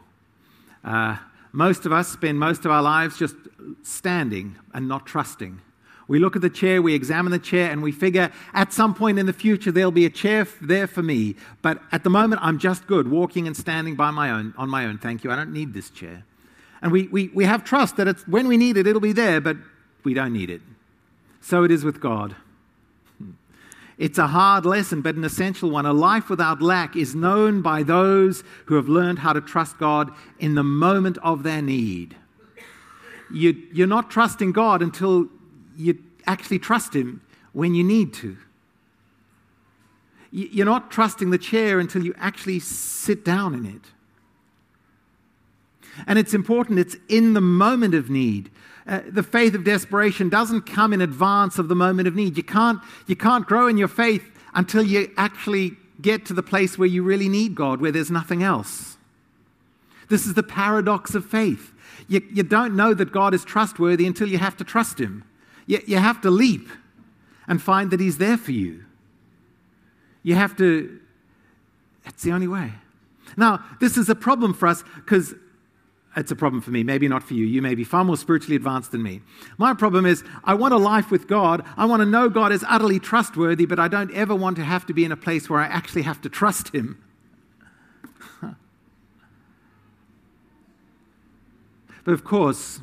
Uh, 0.84 1.18
most 1.52 1.86
of 1.86 1.94
us 1.94 2.08
spend 2.08 2.40
most 2.40 2.66
of 2.66 2.72
our 2.72 2.82
lives 2.82 3.18
just 3.18 3.36
standing 3.84 4.58
and 4.74 4.88
not 4.88 5.06
trusting. 5.06 5.62
We 6.08 6.20
look 6.20 6.36
at 6.36 6.42
the 6.42 6.50
chair, 6.50 6.82
we 6.82 6.94
examine 6.94 7.32
the 7.32 7.40
chair, 7.40 7.70
and 7.70 7.84
we 7.84 7.92
figure 7.92 8.32
at 8.54 8.72
some 8.72 8.94
point 8.94 9.20
in 9.20 9.26
the 9.26 9.34
future 9.34 9.72
there'll 9.72 9.92
be 9.92 10.06
a 10.06 10.10
chair 10.10 10.48
there 10.62 10.88
for 10.88 11.04
me. 11.04 11.36
But 11.62 11.82
at 11.92 12.04
the 12.04 12.10
moment, 12.10 12.42
I'm 12.44 12.60
just 12.60 12.88
good, 12.88 13.10
walking 13.10 13.46
and 13.46 13.56
standing 13.56 13.96
by 13.96 14.12
my 14.12 14.32
own, 14.32 14.54
on 14.58 14.70
my 14.70 14.86
own. 14.86 14.98
Thank 14.98 15.24
you. 15.24 15.32
I 15.32 15.36
don't 15.36 15.52
need 15.52 15.74
this 15.74 15.90
chair. 15.90 16.24
And 16.82 16.92
we, 16.92 17.08
we, 17.08 17.28
we 17.30 17.44
have 17.44 17.64
trust 17.64 17.98
that 17.98 18.08
it's, 18.08 18.26
when 18.28 18.48
we 18.48 18.56
need 18.56 18.78
it, 18.78 18.88
it'll 18.88 19.02
be 19.02 19.12
there, 19.12 19.42
but 19.42 19.58
we 20.04 20.14
don't 20.14 20.34
need 20.34 20.50
it. 20.50 20.62
So 21.42 21.64
it 21.64 21.72
is 21.72 21.84
with 21.84 22.00
God. 22.00 22.36
It's 23.98 24.20
a 24.20 24.28
hard 24.28 24.66
lesson, 24.66 25.02
but 25.02 25.16
an 25.16 25.24
essential 25.24 25.72
one. 25.72 25.86
A 25.86 25.94
life 25.94 26.30
without 26.30 26.62
lack 26.62 26.96
is 26.96 27.16
known 27.16 27.62
by 27.62 27.82
those 27.82 28.44
who 28.66 28.76
have 28.76 28.88
learned 28.88 29.20
how 29.20 29.34
to 29.34 29.42
trust 29.42 29.80
God 29.80 30.12
in 30.38 30.54
the 30.54 30.64
moment 30.64 31.18
of 31.24 31.42
their 31.42 31.64
need. 31.64 32.16
You, 33.34 33.56
you're 33.74 33.88
not 33.88 34.12
trusting 34.12 34.52
God 34.52 34.82
until 34.82 35.28
you 35.76 35.98
actually 36.28 36.60
trust 36.60 36.96
Him 36.96 37.22
when 37.54 37.74
you 37.74 37.84
need 37.84 38.14
to. 38.16 38.38
You're 40.32 40.66
not 40.66 40.92
trusting 40.92 41.32
the 41.32 41.38
chair 41.38 41.80
until 41.80 42.04
you 42.04 42.14
actually 42.18 42.60
sit 42.60 43.26
down 43.26 43.56
in 43.56 43.66
it. 43.66 43.82
And 46.06 46.20
it's 46.20 46.36
important, 46.36 46.78
it's 46.78 46.96
in 47.10 47.34
the 47.34 47.42
moment 47.42 47.96
of 47.96 48.10
need 48.10 48.52
uh, 48.88 49.02
the 49.10 49.24
faith 49.24 49.54
of 49.54 49.64
desperation 49.64 50.30
doesn't 50.30 50.62
come 50.62 50.94
in 50.94 51.02
advance 51.02 51.60
of 51.60 51.68
the 51.68 51.76
moment 51.76 52.08
of 52.08 52.16
need. 52.16 52.38
You 52.38 52.44
can't, 52.44 52.80
you 53.06 53.16
can't 53.16 53.46
grow 53.46 53.68
in 53.68 53.78
your 53.78 53.90
faith 53.90 54.24
until 54.54 54.82
you 54.82 55.12
actually 55.18 55.74
get 56.02 56.26
to 56.28 56.34
the 56.34 56.44
place 56.44 56.78
where 56.78 56.88
you 56.88 57.04
really 57.04 57.28
need 57.28 57.54
God, 57.54 57.82
where 57.82 57.92
there's 57.92 58.12
nothing 58.12 58.44
else. 58.44 58.98
This 60.10 60.26
is 60.26 60.36
the 60.36 60.44
paradox 60.44 61.16
of 61.16 61.26
faith. 61.26 61.74
You, 62.08 62.22
you 62.32 62.44
don't 62.44 62.76
know 62.76 62.94
that 62.94 63.12
God 63.12 63.34
is 63.34 63.44
trustworthy 63.44 64.08
until 64.08 64.30
you 64.30 64.38
have 64.38 64.56
to 64.58 64.64
trust 64.64 65.00
Him. 65.00 65.26
You, 65.66 65.82
you 65.86 65.98
have 65.98 66.22
to 66.22 66.30
leap 66.30 66.70
and 67.48 67.62
find 67.62 67.92
that 67.92 68.00
He's 68.00 68.18
there 68.18 68.38
for 68.38 68.52
you. 68.54 68.86
You 70.24 70.36
have 70.36 70.56
to, 70.58 71.00
it's 72.06 72.24
the 72.24 72.32
only 72.32 72.48
way. 72.48 72.72
Now, 73.36 73.66
this 73.82 73.98
is 73.98 74.08
a 74.08 74.16
problem 74.16 74.54
for 74.54 74.68
us 74.68 74.84
because 74.96 75.36
it's 76.18 76.32
a 76.32 76.36
problem 76.36 76.62
for 76.62 76.72
me, 76.72 76.84
maybe 76.84 77.08
not 77.08 77.22
for 77.22 77.36
you. 77.36 77.46
You 77.46 77.62
may 77.62 77.76
be 77.76 77.84
far 77.84 78.04
more 78.04 78.18
spiritually 78.18 78.56
advanced 78.56 78.92
than 78.92 79.04
me. 79.04 79.22
My 79.60 79.76
problem 79.76 80.08
is, 80.08 80.24
I 80.44 80.56
want 80.56 80.74
a 80.74 80.78
life 80.78 81.12
with 81.12 81.28
God. 81.28 81.64
I 81.78 81.86
want 81.86 82.02
to 82.02 82.08
know 82.08 82.28
God 82.28 82.52
is 82.52 82.66
utterly 82.68 83.00
trustworthy, 83.00 83.68
but 83.68 83.80
I 83.80 83.88
don't 83.88 84.12
ever 84.12 84.36
want 84.36 84.56
to 84.58 84.64
have 84.64 84.88
to 84.88 84.94
be 84.94 85.06
in 85.06 85.12
a 85.12 85.16
place 85.16 85.48
where 85.48 85.60
I 85.60 85.68
actually 85.68 86.02
have 86.02 86.20
to 86.22 86.30
trust 86.30 86.70
Him. 86.70 87.00
but 88.42 88.56
of 92.08 92.24
course, 92.24 92.80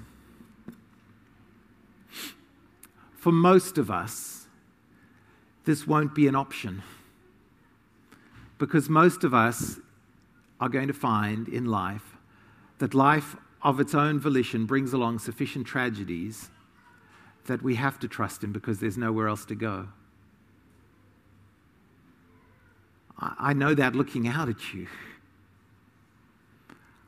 for 3.16 3.33
most 3.33 3.79
of 3.79 3.90
us, 3.90 4.47
this 5.64 5.88
won't 5.88 6.14
be 6.14 6.29
an 6.29 6.37
option. 6.37 6.85
Because 8.59 8.88
most 8.88 9.25
of 9.25 9.35
us 9.35 9.81
are 10.61 10.68
going 10.68 10.87
to 10.87 10.94
find 10.94 11.49
in 11.49 11.64
life 11.64 12.13
that 12.78 12.94
life 12.94 13.37
of 13.62 13.80
its 13.80 13.94
own 13.94 14.20
volition 14.20 14.66
brings 14.66 14.92
along 14.92 15.18
sufficient 15.18 15.66
tragedies 15.66 16.50
that 17.46 17.62
we 17.62 17.74
have 17.74 17.98
to 18.00 18.08
trust 18.08 18.42
Him 18.44 18.52
because 18.52 18.80
there's 18.80 18.98
nowhere 18.98 19.28
else 19.28 19.44
to 19.46 19.54
go. 19.54 19.88
I 23.18 23.52
know 23.52 23.74
that 23.74 23.94
looking 23.94 24.26
out 24.26 24.48
at 24.48 24.74
you. 24.74 24.87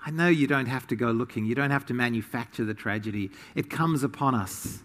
I 0.05 0.11
know 0.11 0.29
you 0.29 0.47
don't 0.47 0.67
have 0.67 0.87
to 0.89 0.97
go 0.97 1.11
looking. 1.11 1.45
You 1.47 1.57
don't 1.57 1.73
have 1.73 1.85
to 1.87 1.95
manufacture 1.95 2.65
the 2.65 2.75
tragedy. 2.75 3.31
It 3.57 3.69
comes 3.69 4.05
upon 4.05 4.35
us. 4.37 4.79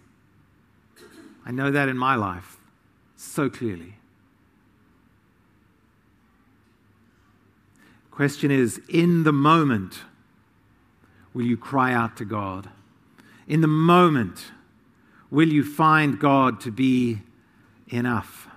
I 1.46 1.52
know 1.52 1.70
that 1.72 1.90
in 1.90 1.98
my 1.98 2.16
life 2.16 2.58
so 3.16 3.50
clearly. 3.50 3.96
Question 8.10 8.52
is 8.52 8.82
in 8.90 9.24
the 9.24 9.32
moment, 9.32 10.02
will 11.34 11.46
you 11.46 11.58
cry 11.58 11.94
out 11.94 12.18
to 12.18 12.26
God? 12.26 12.70
In 13.48 13.62
the 13.62 13.68
moment, 13.68 14.52
will 15.30 15.50
you 15.50 15.64
find 15.64 16.20
God 16.20 16.60
to 16.62 16.72
be 16.72 17.22
enough? 17.88 18.48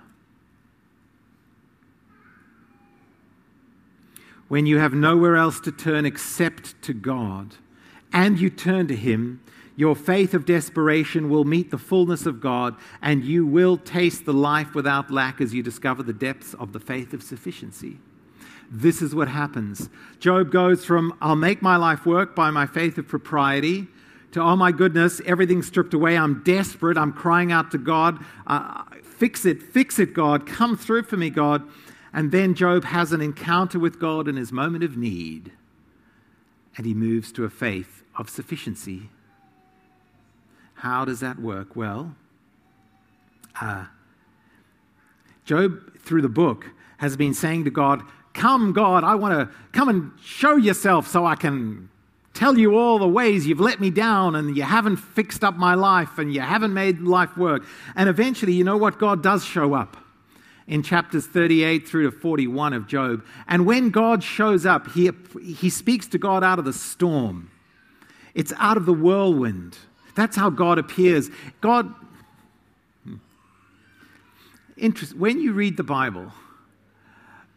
When 4.47 4.65
you 4.65 4.77
have 4.77 4.93
nowhere 4.93 5.35
else 5.35 5.59
to 5.61 5.71
turn 5.71 6.05
except 6.05 6.81
to 6.83 6.93
God, 6.93 7.55
and 8.13 8.39
you 8.39 8.49
turn 8.49 8.87
to 8.87 8.95
Him, 8.95 9.41
your 9.75 9.95
faith 9.95 10.33
of 10.33 10.45
desperation 10.45 11.29
will 11.29 11.43
meet 11.43 11.71
the 11.71 11.77
fullness 11.77 12.25
of 12.25 12.39
God, 12.39 12.75
and 13.01 13.25
you 13.25 13.45
will 13.45 13.75
taste 13.75 14.25
the 14.25 14.33
life 14.33 14.73
without 14.73 15.11
lack 15.11 15.41
as 15.41 15.53
you 15.53 15.63
discover 15.63 16.03
the 16.03 16.13
depths 16.13 16.53
of 16.53 16.71
the 16.71 16.79
faith 16.79 17.13
of 17.13 17.23
sufficiency 17.23 17.97
this 18.71 19.01
is 19.01 19.13
what 19.13 19.27
happens. 19.27 19.89
Job 20.19 20.51
goes 20.51 20.83
from, 20.85 21.17
I'll 21.21 21.35
make 21.35 21.61
my 21.61 21.75
life 21.75 22.05
work 22.05 22.35
by 22.35 22.51
my 22.51 22.65
faith 22.65 22.97
of 22.97 23.07
propriety, 23.07 23.87
to, 24.31 24.41
oh 24.41 24.55
my 24.55 24.71
goodness, 24.71 25.21
everything's 25.25 25.67
stripped 25.67 25.93
away. 25.93 26.17
I'm 26.17 26.43
desperate. 26.43 26.97
I'm 26.97 27.13
crying 27.13 27.53
out 27.53 27.71
to 27.71 27.77
God. 27.77 28.23
Uh, 28.45 28.83
fix 29.01 29.45
it, 29.45 29.63
fix 29.63 29.97
it, 29.97 30.13
God. 30.13 30.45
Come 30.45 30.75
through 30.75 31.03
for 31.03 31.15
me, 31.15 31.29
God. 31.29 31.63
And 32.11 32.31
then 32.31 32.53
Job 32.53 32.83
has 32.85 33.13
an 33.13 33.21
encounter 33.21 33.79
with 33.79 33.99
God 33.99 34.27
in 34.27 34.35
his 34.35 34.51
moment 34.51 34.83
of 34.83 34.97
need, 34.97 35.51
and 36.75 36.85
he 36.85 36.93
moves 36.93 37.31
to 37.33 37.45
a 37.45 37.49
faith 37.49 38.03
of 38.17 38.29
sufficiency. 38.29 39.09
How 40.75 41.05
does 41.05 41.21
that 41.21 41.39
work? 41.39 41.75
Well, 41.75 42.15
uh, 43.61 43.85
Job, 45.45 45.97
through 45.99 46.21
the 46.21 46.29
book, 46.29 46.71
has 46.97 47.15
been 47.15 47.33
saying 47.33 47.63
to 47.65 47.69
God, 47.69 48.01
Come, 48.35 48.73
God, 48.73 49.05
I 49.05 49.15
want 49.15 49.33
to 49.33 49.55
come 49.71 49.87
and 49.87 50.11
show 50.21 50.57
yourself 50.57 51.07
so 51.07 51.25
I 51.25 51.35
can 51.35 51.89
tell 52.33 52.57
you 52.57 52.77
all 52.77 52.99
the 52.99 53.07
ways 53.07 53.47
you've 53.47 53.61
let 53.61 53.79
me 53.79 53.89
down 53.89 54.35
and 54.35 54.57
you 54.57 54.63
haven't 54.63 54.97
fixed 54.97 55.41
up 55.41 55.55
my 55.55 55.73
life 55.73 56.19
and 56.19 56.33
you 56.33 56.41
haven't 56.41 56.73
made 56.73 56.99
life 56.99 57.37
work. 57.37 57.63
And 57.95 58.09
eventually, 58.09 58.51
you 58.51 58.65
know 58.65 58.75
what? 58.75 58.99
God 58.99 59.23
does 59.23 59.45
show 59.45 59.73
up 59.73 59.95
in 60.67 60.83
chapters 60.83 61.25
38 61.25 61.87
through 61.87 62.11
to 62.11 62.17
41 62.17 62.73
of 62.73 62.87
Job. 62.87 63.23
And 63.47 63.65
when 63.65 63.89
God 63.89 64.21
shows 64.21 64.65
up, 64.65 64.91
he, 64.91 65.09
he 65.41 65.69
speaks 65.69 66.05
to 66.07 66.17
God 66.17 66.43
out 66.43 66.59
of 66.59 66.65
the 66.65 66.73
storm, 66.73 67.49
it's 68.33 68.51
out 68.57 68.75
of 68.75 68.85
the 68.85 68.93
whirlwind. 68.93 69.77
That's 70.13 70.35
how 70.35 70.49
God 70.49 70.77
appears. 70.77 71.29
God, 71.61 71.93
hmm. 73.03 73.15
interest, 74.75 75.15
when 75.15 75.39
you 75.39 75.53
read 75.53 75.77
the 75.77 75.83
Bible, 75.83 76.31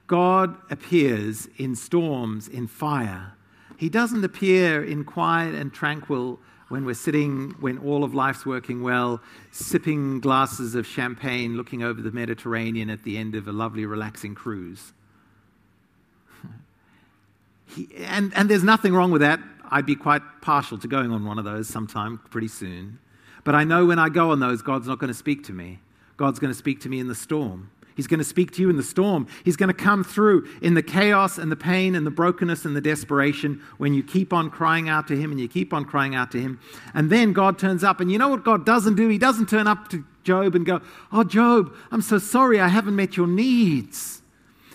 God 0.09 0.57
appears 0.71 1.49
in 1.59 1.77
storms, 1.77 2.49
in 2.49 2.66
fire. 2.66 3.35
He 3.77 3.88
doesn't 3.88 4.25
appear 4.25 4.83
in 4.83 5.05
quiet 5.05 5.55
and 5.55 5.73
tranquil 5.73 6.40
when 6.68 6.85
we're 6.85 6.94
sitting, 6.94 7.55
when 7.61 7.79
all 7.79 8.05
of 8.05 8.14
life's 8.14 8.44
working 8.44 8.83
well, 8.83 9.23
sipping 9.53 10.21
glasses 10.21 10.75
of 10.75 10.87
champagne, 10.87 11.57
looking 11.57 11.83
over 11.83 12.03
the 12.03 12.11
Mediterranean 12.11 12.90
at 12.90 13.05
the 13.05 13.16
end 13.16 13.35
of 13.35 13.49
a 13.49 13.53
lovely, 13.53 13.87
relaxing 13.87 14.35
cruise. 14.35 14.92
He, 17.71 17.87
and, 18.07 18.33
and 18.35 18.49
there's 18.49 18.64
nothing 18.64 18.94
wrong 18.94 19.11
with 19.11 19.21
that. 19.21 19.40
I'd 19.71 19.85
be 19.85 19.94
quite 19.94 20.23
partial 20.40 20.79
to 20.79 20.88
going 20.88 21.12
on 21.12 21.27
one 21.27 21.38
of 21.38 21.44
those 21.44 21.68
sometime 21.68 22.18
pretty 22.31 22.49
soon. 22.49 22.99
But 23.44 23.55
I 23.55 23.64
know 23.64 23.85
when 23.85 23.99
I 23.99 24.09
go 24.09 24.31
on 24.31 24.40
those, 24.40 24.62
God's 24.62 24.88
not 24.88 24.99
going 24.99 25.09
to 25.09 25.14
speak 25.14 25.44
to 25.44 25.53
me. 25.53 25.81
God's 26.16 26.38
going 26.38 26.51
to 26.51 26.59
speak 26.59 26.81
to 26.81 26.88
me 26.88 26.99
in 26.99 27.09
the 27.09 27.14
storm. 27.14 27.71
He's 27.98 28.06
going 28.06 28.18
to 28.18 28.24
speak 28.24 28.52
to 28.52 28.62
you 28.62 28.70
in 28.70 28.76
the 28.76 28.82
storm. 28.84 29.26
He's 29.44 29.56
going 29.56 29.70
to 29.70 29.74
come 29.74 30.04
through 30.04 30.46
in 30.62 30.74
the 30.74 30.84
chaos 30.84 31.37
and 31.37 31.50
the 31.50 31.56
pain 31.56 31.96
and 31.96 32.06
the 32.06 32.12
brokenness 32.12 32.64
and 32.64 32.76
the 32.76 32.80
desperation 32.80 33.61
when 33.78 33.92
you 33.92 34.04
keep 34.04 34.32
on 34.32 34.50
crying 34.50 34.88
out 34.88 35.08
to 35.08 35.16
Him 35.16 35.32
and 35.32 35.40
you 35.40 35.48
keep 35.48 35.74
on 35.74 35.84
crying 35.84 36.14
out 36.14 36.30
to 36.30 36.40
Him. 36.40 36.61
And 36.94 37.11
then 37.11 37.32
God 37.32 37.58
turns 37.58 37.82
up. 37.82 37.98
And 37.98 38.12
you 38.12 38.16
know 38.16 38.28
what 38.28 38.44
God 38.44 38.64
doesn't 38.64 38.94
do? 38.94 39.08
He 39.08 39.18
doesn't 39.18 39.48
turn 39.48 39.66
up 39.66 39.88
to 39.88 40.04
Job 40.22 40.54
and 40.54 40.64
go, 40.64 40.80
Oh, 41.11 41.24
Job, 41.24 41.74
I'm 41.90 42.00
so 42.00 42.18
sorry 42.18 42.61
I 42.61 42.68
haven't 42.68 42.94
met 42.94 43.16
your 43.16 43.26
needs. 43.26 44.22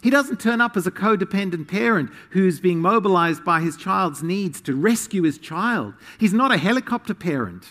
He 0.02 0.10
doesn't 0.10 0.42
turn 0.42 0.60
up 0.60 0.76
as 0.76 0.86
a 0.86 0.92
codependent 0.92 1.70
parent 1.70 2.10
who's 2.32 2.60
being 2.60 2.80
mobilized 2.80 3.46
by 3.46 3.62
his 3.62 3.78
child's 3.78 4.22
needs 4.22 4.60
to 4.64 4.76
rescue 4.76 5.24
his 5.24 5.38
child. 5.38 5.94
He's 6.20 6.34
not 6.34 6.52
a 6.52 6.58
helicopter 6.58 7.14
parent. 7.14 7.68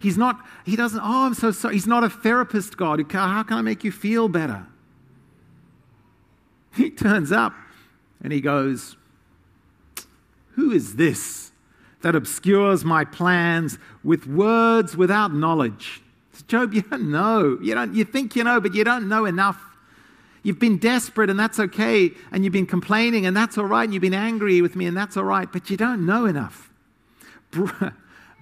He's 0.00 0.16
not, 0.16 0.44
he 0.64 0.76
doesn't, 0.76 1.00
oh, 1.00 1.26
I'm 1.26 1.34
so 1.34 1.50
sorry. 1.50 1.74
He's 1.74 1.86
not 1.86 2.02
a 2.02 2.08
therapist, 2.08 2.76
God. 2.78 3.04
How 3.12 3.42
can 3.42 3.58
I 3.58 3.62
make 3.62 3.84
you 3.84 3.92
feel 3.92 4.28
better? 4.28 4.66
He 6.72 6.88
turns 6.88 7.32
up 7.32 7.52
and 8.22 8.32
he 8.32 8.40
goes, 8.40 8.96
Who 10.52 10.70
is 10.70 10.94
this 10.94 11.50
that 12.02 12.14
obscures 12.14 12.84
my 12.84 13.04
plans 13.04 13.76
with 14.04 14.26
words 14.26 14.96
without 14.96 15.34
knowledge? 15.34 16.00
Job, 16.46 16.72
you 16.74 16.82
don't 16.82 17.10
know. 17.10 17.58
You, 17.60 17.74
don't, 17.74 17.94
you 17.94 18.04
think 18.04 18.36
you 18.36 18.44
know, 18.44 18.60
but 18.60 18.74
you 18.74 18.84
don't 18.84 19.08
know 19.08 19.24
enough. 19.24 19.60
You've 20.42 20.58
been 20.58 20.78
desperate, 20.78 21.28
and 21.28 21.38
that's 21.38 21.58
okay. 21.58 22.12
And 22.32 22.44
you've 22.44 22.52
been 22.52 22.66
complaining, 22.66 23.26
and 23.26 23.36
that's 23.36 23.58
all 23.58 23.66
right. 23.66 23.84
And 23.84 23.92
you've 23.92 24.00
been 24.00 24.14
angry 24.14 24.62
with 24.62 24.74
me, 24.74 24.86
and 24.86 24.96
that's 24.96 25.16
all 25.16 25.24
right. 25.24 25.50
But 25.50 25.68
you 25.68 25.76
don't 25.76 26.06
know 26.06 26.24
enough. 26.24 26.70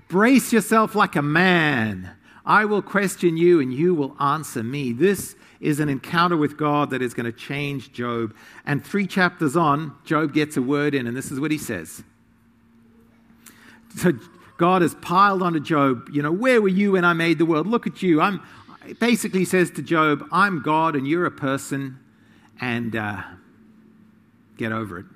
Brace 0.08 0.52
yourself 0.52 0.94
like 0.94 1.16
a 1.16 1.22
man. 1.22 2.10
I 2.44 2.64
will 2.64 2.80
question 2.80 3.36
you 3.36 3.60
and 3.60 3.72
you 3.72 3.94
will 3.94 4.16
answer 4.18 4.62
me. 4.62 4.92
This 4.92 5.36
is 5.60 5.80
an 5.80 5.88
encounter 5.88 6.36
with 6.36 6.56
God 6.56 6.90
that 6.90 7.02
is 7.02 7.12
going 7.12 7.26
to 7.26 7.32
change 7.32 7.92
Job. 7.92 8.34
And 8.64 8.84
three 8.84 9.06
chapters 9.06 9.54
on, 9.54 9.94
Job 10.04 10.32
gets 10.32 10.56
a 10.56 10.62
word 10.62 10.94
in, 10.94 11.06
and 11.06 11.16
this 11.16 11.30
is 11.30 11.38
what 11.38 11.50
he 11.50 11.58
says. 11.58 12.02
So 13.96 14.12
God 14.56 14.82
has 14.82 14.94
piled 14.96 15.42
onto 15.42 15.60
Job, 15.60 16.08
you 16.10 16.22
know, 16.22 16.32
where 16.32 16.62
were 16.62 16.68
you 16.68 16.92
when 16.92 17.04
I 17.04 17.12
made 17.12 17.38
the 17.38 17.46
world? 17.46 17.66
Look 17.66 17.86
at 17.86 18.02
you. 18.02 18.20
I'm 18.20 18.40
basically 18.98 19.44
says 19.44 19.70
to 19.72 19.82
Job, 19.82 20.24
I'm 20.32 20.62
God 20.62 20.96
and 20.96 21.06
you're 21.06 21.26
a 21.26 21.30
person, 21.30 21.98
and 22.60 22.96
uh, 22.96 23.22
get 24.56 24.72
over 24.72 25.00
it. 25.00 25.06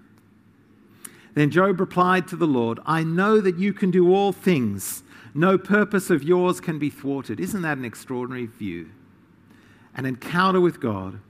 Then 1.34 1.50
Job 1.50 1.80
replied 1.80 2.28
to 2.28 2.36
the 2.36 2.46
Lord, 2.46 2.78
I 2.84 3.04
know 3.04 3.40
that 3.40 3.58
you 3.58 3.72
can 3.72 3.90
do 3.90 4.14
all 4.14 4.32
things. 4.32 5.02
No 5.34 5.56
purpose 5.56 6.10
of 6.10 6.22
yours 6.22 6.60
can 6.60 6.78
be 6.78 6.90
thwarted. 6.90 7.40
Isn't 7.40 7.62
that 7.62 7.78
an 7.78 7.84
extraordinary 7.84 8.46
view? 8.46 8.90
An 9.94 10.04
encounter 10.04 10.60
with 10.60 10.80
God. 10.80 11.20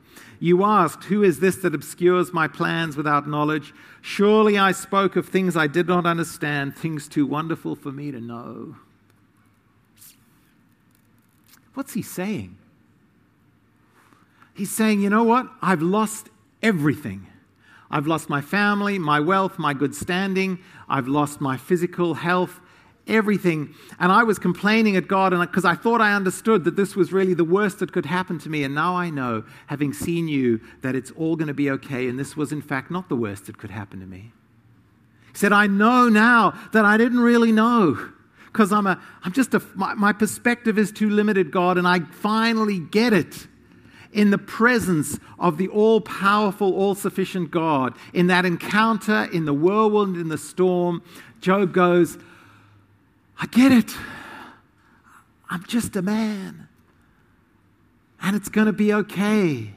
You 0.41 0.65
asked, 0.65 1.05
Who 1.05 1.23
is 1.23 1.39
this 1.39 1.57
that 1.57 1.75
obscures 1.75 2.33
my 2.33 2.49
plans 2.49 2.97
without 2.97 3.29
knowledge? 3.29 3.73
Surely 4.01 4.59
I 4.59 4.73
spoke 4.73 5.15
of 5.15 5.29
things 5.29 5.57
I 5.57 5.69
did 5.69 5.87
not 5.87 6.05
understand, 6.05 6.77
things 6.77 7.07
too 7.09 7.27
wonderful 7.27 7.77
for 7.77 7.93
me 7.93 8.11
to 8.11 8.21
know. 8.21 8.75
What's 11.75 11.95
he 11.95 12.03
saying? 12.03 12.59
He's 14.55 14.71
saying, 14.71 15.01
You 15.01 15.11
know 15.11 15.23
what? 15.23 15.49
I've 15.63 15.83
lost 15.83 16.29
everything. 16.61 17.29
I've 17.93 18.07
lost 18.07 18.29
my 18.29 18.41
family, 18.41 18.99
my 18.99 19.21
wealth, 19.21 19.59
my 19.59 19.75
good 19.75 19.95
standing. 19.95 20.59
I've 20.89 21.07
lost 21.07 21.41
my 21.41 21.57
physical 21.57 22.15
health. 22.15 22.61
everything. 23.07 23.75
And 23.99 24.13
I 24.13 24.23
was 24.23 24.39
complaining 24.39 24.97
at 24.97 25.09
God 25.09 25.31
because 25.31 25.65
I 25.65 25.75
thought 25.75 26.01
I 26.01 26.15
understood 26.15 26.65
that 26.65 26.77
this 26.77 26.95
was 26.95 27.13
really 27.13 27.35
the 27.35 27.45
worst 27.45 27.81
that 27.81 27.93
could 27.93 28.07
happen 28.07 28.39
to 28.41 28.49
me. 28.49 28.65
And 28.65 28.75
now 28.75 28.97
I 28.97 29.11
know, 29.11 29.45
having 29.67 29.93
seen 29.93 30.29
you, 30.29 30.61
that 30.83 30.95
it's 30.95 31.11
all 31.13 31.37
going 31.37 31.49
to 31.49 31.55
be 31.55 31.71
okay. 31.71 32.09
And 32.09 32.19
this 32.19 32.37
was, 32.37 32.53
in 32.53 32.63
fact, 32.63 32.91
not 32.91 33.09
the 33.09 33.17
worst 33.17 33.47
that 33.47 33.59
could 33.59 33.71
happen 33.71 34.01
to 34.01 34.07
me. 34.07 34.33
He 35.33 35.39
said, 35.39 35.53
I 35.53 35.67
know 35.67 36.09
now 36.09 36.59
that 36.73 36.85
I 36.85 36.97
didn't 36.97 37.21
really 37.21 37.53
know 37.53 38.11
because 38.47 38.71
I'm, 38.71 38.87
a, 38.87 39.01
I'm 39.25 39.33
just 39.33 39.55
a, 39.55 39.63
my, 39.75 39.95
my 39.95 40.13
perspective 40.13 40.79
is 40.79 40.93
too 40.93 41.09
limited, 41.09 41.51
God, 41.51 41.79
and 41.79 41.89
I 41.89 42.01
finally 42.01 42.79
get 42.79 43.13
it 43.15 43.47
in 44.13 44.31
the 44.31 44.39
presence 44.39 45.19
of 45.39 45.57
the 45.57 45.69
all 45.69 46.01
powerful, 46.01 46.75
all 46.75 46.95
sufficient 46.95 47.51
God. 47.51 47.95
In 48.13 48.27
that 48.29 48.45
encounter, 48.45 49.29
in 49.33 49.45
the 49.45 49.55
whirlwind, 49.55 50.17
in 50.17 50.29
the 50.29 50.39
storm, 50.39 51.03
Job 51.41 51.73
goes, 51.73 52.19
I 53.41 53.47
get 53.47 53.73
it. 53.73 53.97
I'm 55.51 55.65
just 55.65 55.97
a 55.97 56.03
man. 56.03 56.69
And 58.23 58.37
it's 58.37 58.49
going 58.49 58.67
to 58.67 58.73
be 58.73 58.93
okay. 58.93 59.75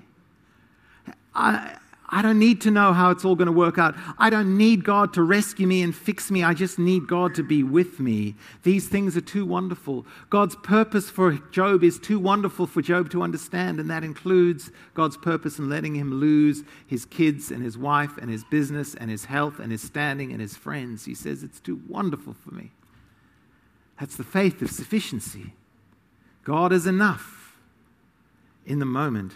I, 1.33 1.77
I 2.15 2.21
don't 2.21 2.39
need 2.39 2.61
to 2.61 2.71
know 2.71 2.93
how 2.93 3.11
it's 3.11 3.25
all 3.25 3.35
going 3.35 3.47
to 3.47 3.51
work 3.51 3.77
out. 3.77 3.93
I 4.17 4.29
don't 4.29 4.57
need 4.57 4.85
God 4.85 5.13
to 5.15 5.21
rescue 5.21 5.67
me 5.67 5.81
and 5.81 5.93
fix 5.93 6.31
me. 6.31 6.45
I 6.45 6.53
just 6.53 6.79
need 6.79 7.09
God 7.09 7.35
to 7.35 7.43
be 7.43 7.61
with 7.61 7.99
me. 7.99 8.35
These 8.63 8.87
things 8.87 9.17
are 9.17 9.21
too 9.21 9.45
wonderful. 9.45 10.05
God's 10.29 10.55
purpose 10.55 11.09
for 11.09 11.33
Job 11.51 11.83
is 11.83 11.99
too 11.99 12.17
wonderful 12.17 12.67
for 12.67 12.81
Job 12.81 13.09
to 13.09 13.21
understand, 13.21 13.81
and 13.81 13.91
that 13.91 14.05
includes 14.05 14.71
God's 14.93 15.17
purpose 15.17 15.59
in 15.59 15.69
letting 15.69 15.93
him 15.93 16.13
lose 16.13 16.63
his 16.87 17.03
kids 17.03 17.51
and 17.51 17.61
his 17.61 17.77
wife 17.77 18.17
and 18.17 18.31
his 18.31 18.45
business 18.45 18.95
and 18.95 19.11
his 19.11 19.25
health 19.25 19.59
and 19.59 19.69
his 19.69 19.81
standing 19.81 20.31
and 20.31 20.39
his 20.39 20.55
friends. 20.55 21.03
He 21.03 21.15
says, 21.15 21.43
It's 21.43 21.59
too 21.59 21.81
wonderful 21.85 22.33
for 22.33 22.51
me. 22.51 22.71
That's 23.99 24.15
the 24.15 24.23
faith 24.23 24.61
of 24.61 24.71
sufficiency. 24.71 25.53
God 26.45 26.71
is 26.71 26.87
enough 26.87 27.57
in 28.65 28.79
the 28.79 28.85
moment. 28.85 29.33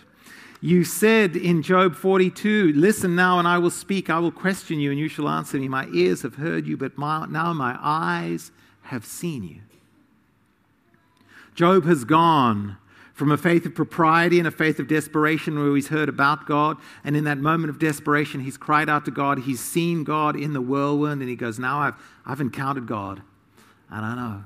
You 0.62 0.84
said 0.84 1.36
in 1.36 1.64
Job 1.64 1.96
42, 1.96 2.74
Listen 2.74 3.16
now, 3.16 3.40
and 3.40 3.48
I 3.48 3.58
will 3.58 3.70
speak. 3.70 4.10
I 4.10 4.20
will 4.20 4.32
question 4.32 4.80
you, 4.80 4.92
and 4.92 5.00
you 5.00 5.08
shall 5.08 5.30
answer 5.30 5.58
me. 5.58 5.70
My 5.70 5.88
ears 5.94 6.22
have 6.24 6.36
heard 6.36 6.68
you, 6.68 6.76
but 6.76 6.98
my, 6.98 7.26
now 7.28 7.54
my 7.54 7.78
eyes 7.82 8.52
have 8.84 9.06
seen 9.06 9.44
you. 9.44 9.62
Job 11.56 11.86
has 11.86 12.04
gone 12.04 12.78
from 13.14 13.32
a 13.32 13.38
faith 13.38 13.66
of 13.66 13.76
propriety 13.76 14.40
and 14.40 14.48
a 14.48 14.52
faith 14.52 14.80
of 14.80 14.88
desperation 14.88 15.60
where 15.60 15.76
he's 15.76 15.90
heard 15.90 16.08
about 16.08 16.46
God. 16.46 16.78
And 17.04 17.18
in 17.18 17.26
that 17.26 17.38
moment 17.38 17.70
of 17.70 17.80
desperation, 17.80 18.42
he's 18.42 18.58
cried 18.58 18.90
out 18.90 19.06
to 19.06 19.12
God. 19.12 19.40
He's 19.40 19.60
seen 19.60 20.04
God 20.04 20.38
in 20.38 20.54
the 20.54 20.62
whirlwind, 20.62 21.22
and 21.22 21.30
he 21.30 21.36
goes, 21.36 21.60
Now 21.60 21.80
I've, 21.80 21.96
I've 22.26 22.42
encountered 22.42 22.88
God. 22.88 23.22
And 23.90 24.06
I 24.06 24.16
know. 24.16 24.44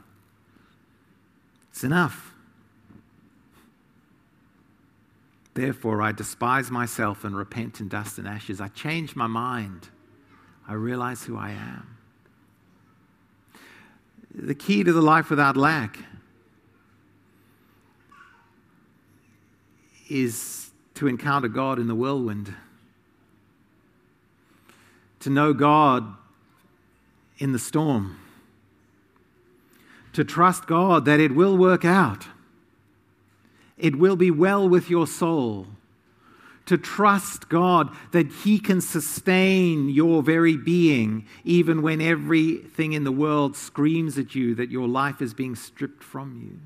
It's 1.71 1.83
enough. 1.83 2.32
Therefore, 5.53 6.01
I 6.01 6.11
despise 6.11 6.71
myself 6.71 7.23
and 7.23 7.35
repent 7.35 7.79
in 7.79 7.87
dust 7.87 8.17
and 8.17 8.27
ashes. 8.27 8.59
I 8.59 8.69
change 8.69 9.15
my 9.15 9.27
mind. 9.27 9.89
I 10.67 10.73
realize 10.73 11.23
who 11.23 11.37
I 11.37 11.51
am. 11.51 11.97
The 14.33 14.55
key 14.55 14.83
to 14.83 14.91
the 14.91 15.01
life 15.01 15.29
without 15.29 15.55
lack 15.55 15.99
is 20.09 20.71
to 20.95 21.07
encounter 21.07 21.47
God 21.47 21.77
in 21.77 21.87
the 21.87 21.95
whirlwind, 21.95 22.53
to 25.19 25.29
know 25.29 25.53
God 25.53 26.15
in 27.37 27.51
the 27.51 27.59
storm, 27.59 28.17
to 30.13 30.23
trust 30.23 30.65
God 30.65 31.05
that 31.05 31.19
it 31.19 31.35
will 31.35 31.57
work 31.57 31.85
out 31.85 32.25
it 33.77 33.97
will 33.97 34.15
be 34.15 34.31
well 34.31 34.67
with 34.67 34.89
your 34.89 35.07
soul. 35.07 35.67
To 36.67 36.77
trust 36.77 37.49
God 37.49 37.93
that 38.11 38.31
He 38.31 38.57
can 38.57 38.79
sustain 38.79 39.89
your 39.89 40.23
very 40.23 40.55
being, 40.55 41.27
even 41.43 41.81
when 41.81 41.99
everything 41.99 42.93
in 42.93 43.03
the 43.03 43.11
world 43.11 43.57
screams 43.57 44.17
at 44.17 44.33
you 44.33 44.55
that 44.55 44.71
your 44.71 44.87
life 44.87 45.21
is 45.21 45.33
being 45.33 45.55
stripped 45.55 46.03
from 46.03 46.39
you. 46.41 46.59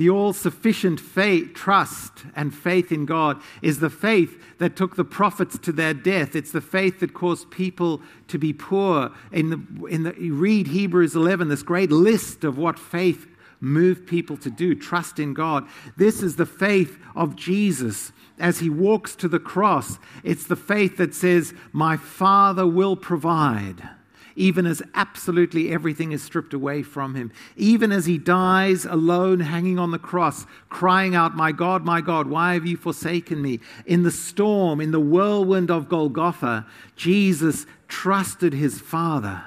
The 0.00 0.08
all 0.08 0.32
sufficient 0.32 0.98
faith, 0.98 1.52
trust 1.52 2.24
and 2.34 2.54
faith 2.54 2.90
in 2.90 3.04
God 3.04 3.38
is 3.60 3.80
the 3.80 3.90
faith 3.90 4.42
that 4.58 4.74
took 4.74 4.96
the 4.96 5.04
prophets 5.04 5.58
to 5.58 5.72
their 5.72 5.92
death. 5.92 6.34
It's 6.34 6.52
the 6.52 6.62
faith 6.62 7.00
that 7.00 7.12
caused 7.12 7.50
people 7.50 8.00
to 8.28 8.38
be 8.38 8.54
poor. 8.54 9.10
In 9.30 9.50
the, 9.50 9.86
in 9.86 10.04
the, 10.04 10.12
read 10.12 10.68
Hebrews 10.68 11.14
11, 11.14 11.48
this 11.48 11.62
great 11.62 11.92
list 11.92 12.44
of 12.44 12.56
what 12.56 12.78
faith 12.78 13.26
move 13.60 14.06
people 14.06 14.36
to 14.38 14.50
do. 14.50 14.74
Trust 14.74 15.18
in 15.18 15.34
God. 15.34 15.68
This 15.96 16.22
is 16.22 16.36
the 16.36 16.46
faith 16.46 16.98
of 17.14 17.36
Jesus 17.36 18.12
as 18.38 18.60
he 18.60 18.70
walks 18.70 19.14
to 19.16 19.28
the 19.28 19.38
cross. 19.38 19.98
It's 20.24 20.46
the 20.46 20.56
faith 20.56 20.96
that 20.96 21.14
says, 21.14 21.54
My 21.72 21.96
Father 21.96 22.66
will 22.66 22.96
provide. 22.96 23.88
Even 24.36 24.64
as 24.64 24.82
absolutely 24.94 25.70
everything 25.70 26.12
is 26.12 26.22
stripped 26.22 26.54
away 26.54 26.82
from 26.82 27.14
him. 27.14 27.30
Even 27.56 27.92
as 27.92 28.06
he 28.06 28.16
dies 28.16 28.86
alone, 28.86 29.40
hanging 29.40 29.78
on 29.78 29.90
the 29.90 29.98
cross, 29.98 30.46
crying 30.70 31.14
out, 31.14 31.36
My 31.36 31.52
God, 31.52 31.84
my 31.84 32.00
God, 32.00 32.28
why 32.28 32.54
have 32.54 32.64
you 32.64 32.78
forsaken 32.78 33.42
me? 33.42 33.60
In 33.84 34.02
the 34.02 34.10
storm, 34.10 34.80
in 34.80 34.92
the 34.92 35.00
whirlwind 35.00 35.70
of 35.70 35.88
Golgotha, 35.90 36.66
Jesus 36.96 37.66
trusted 37.88 38.54
his 38.54 38.80
Father 38.80 39.44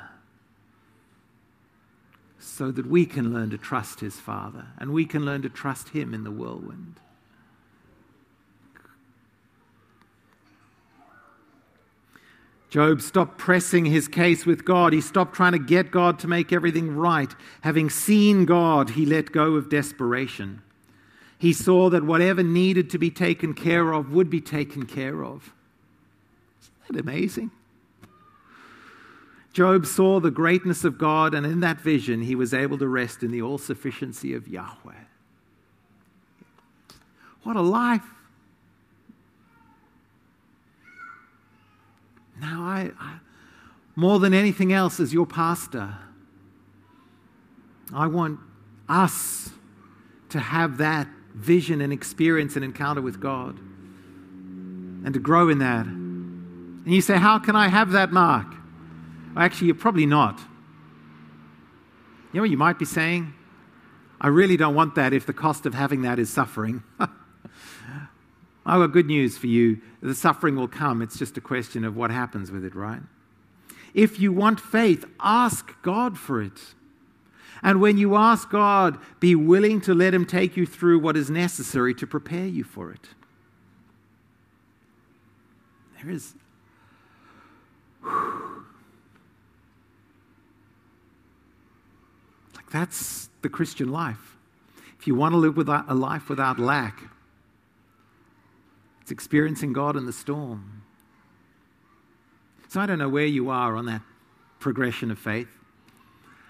so 2.54 2.70
that 2.72 2.86
we 2.86 3.04
can 3.04 3.34
learn 3.34 3.50
to 3.50 3.58
trust 3.58 4.00
his 4.00 4.20
Father 4.20 4.68
and 4.78 4.94
we 4.94 5.06
can 5.06 5.26
learn 5.26 5.42
to 5.42 5.50
trust 5.50 5.89
him 5.89 6.13
in 6.13 6.24
the 6.24 6.30
whirlwind. 6.30 7.00
Job 12.70 13.02
stopped 13.02 13.39
pressing 13.39 13.86
his 13.86 14.08
case 14.08 14.46
with 14.46 14.66
God. 14.66 14.94
He 14.94 15.02
stopped 15.02 15.36
trying 15.36 15.54
to 15.54 15.60
get 15.60 15.89
God 15.89 16.20
to 16.20 16.28
make 16.28 16.54
everything 16.54 16.96
right. 16.96 17.34
Having 17.62 17.89
seen 17.89 18.46
God, 18.46 18.92
he 18.92 19.06
let 19.06 19.32
go 19.32 19.56
of 19.56 19.70
desperation. 19.70 20.62
He 21.39 21.54
saw 21.54 21.89
that 21.89 22.04
whatever 22.04 22.44
needed 22.44 22.89
to 22.92 23.00
be 23.00 23.10
taken 23.10 23.56
care 23.56 23.94
of 23.94 24.12
would 24.12 24.30
be 24.30 24.42
taken 24.42 24.86
care 24.86 25.24
of. 25.24 25.52
Isn't 26.62 26.96
that 26.96 27.02
amazing? 27.02 27.52
Job 29.54 29.86
saw 29.86 30.20
the 30.20 30.32
greatness 30.32 30.84
of 30.84 30.98
God, 30.98 31.36
and 31.36 31.46
in 31.46 31.60
that 31.60 31.80
vision, 31.80 32.24
he 32.24 32.34
was 32.34 32.56
able 32.56 32.80
to 32.80 32.88
rest 32.88 33.22
in 33.22 33.32
the 33.32 33.42
all 33.42 33.60
sufficiency 33.60 34.34
of 34.34 34.48
Yahweh. 34.48 34.94
What 37.44 37.56
a 37.56 37.62
life! 37.62 38.02
Now, 42.42 42.63
I, 42.63 42.92
I, 43.00 43.20
more 43.96 44.20
than 44.20 44.34
anything 44.34 44.74
else, 44.74 45.00
as 45.00 45.13
your 45.13 45.28
pastor, 45.28 45.96
I 47.94 48.08
want 48.08 48.39
us 48.89 49.52
to 50.30 50.39
have 50.39 50.78
that 50.78 51.08
vision 51.36 51.80
and 51.80 51.94
experience 51.94 52.56
and 52.56 52.66
encounter 52.66 53.02
with 53.02 53.20
God 53.20 53.60
and 53.60 55.13
to 55.13 55.20
grow 55.20 55.50
in 55.50 55.60
that. 55.60 55.86
And 55.86 56.92
you 56.92 57.02
say, 57.02 57.18
How 57.18 57.38
can 57.38 57.56
I 57.56 57.68
have 57.68 57.92
that, 57.92 58.12
Mark? 58.12 58.48
Actually, 59.36 59.67
you're 59.67 59.76
probably 59.76 60.06
not. 60.06 60.39
You 62.32 62.39
know 62.39 62.41
what 62.41 62.50
you 62.50 62.58
might 62.58 62.80
be 62.80 62.86
saying? 62.86 63.34
I 64.19 64.28
really 64.28 64.58
don't 64.58 64.76
want 64.76 64.96
that 64.96 65.13
if 65.13 65.26
the 65.26 65.34
cost 65.34 65.65
of 65.65 65.74
having 65.74 66.02
that 66.04 66.17
is 66.17 66.30
suffering. 66.30 66.84
I've 68.65 68.80
got 68.80 68.88
good 68.88 69.08
news 69.08 69.38
for 69.38 69.48
you. 69.48 69.82
The 70.02 70.15
suffering 70.15 70.55
will 70.55 70.68
come. 70.68 71.01
It's 71.01 71.18
just 71.18 71.38
a 71.38 71.41
question 71.41 71.84
of 71.84 71.95
what 71.95 72.12
happens 72.12 72.49
with 72.49 72.64
it, 72.64 72.74
right? 72.74 73.01
If 73.93 74.20
you 74.20 74.32
want 74.32 74.60
faith, 74.60 75.05
ask 75.20 75.74
God 75.82 76.18
for 76.18 76.41
it. 76.41 76.60
And 77.62 77.80
when 77.80 77.97
you 77.97 78.16
ask 78.16 78.49
God, 78.49 78.97
be 79.20 79.36
willing 79.36 79.80
to 79.82 79.93
let 79.93 80.14
Him 80.14 80.26
take 80.26 80.58
you 80.58 80.66
through 80.66 80.99
what 80.99 81.16
is 81.16 81.30
necessary 81.30 81.93
to 81.95 82.08
prepare 82.08 82.47
you 82.47 82.64
for 82.64 82.91
it. 82.91 83.10
There 86.01 86.12
is. 86.12 86.34
Whew, 88.01 88.43
That's 92.74 93.30
the 93.43 93.49
Christian 93.49 93.91
life. 93.91 94.36
If 94.97 95.05
you 95.05 95.13
want 95.13 95.34
to 95.34 95.38
live 95.38 95.55
without, 95.55 95.86
a 95.88 95.93
life 95.93 96.28
without 96.28 96.57
lack, 96.57 97.03
it's 99.03 99.11
experiencing 99.11 99.74
God 99.74 99.95
in 99.95 100.07
the 100.07 100.13
storm. 100.13 100.82
So 102.69 102.82
I 102.82 102.88
don't 102.88 102.97
know 102.97 103.09
where 103.09 103.28
you 103.28 103.51
are 103.51 103.76
on 103.76 103.86
that 103.86 104.01
progression 104.59 105.11
of 105.11 105.19
faith. 105.19 105.49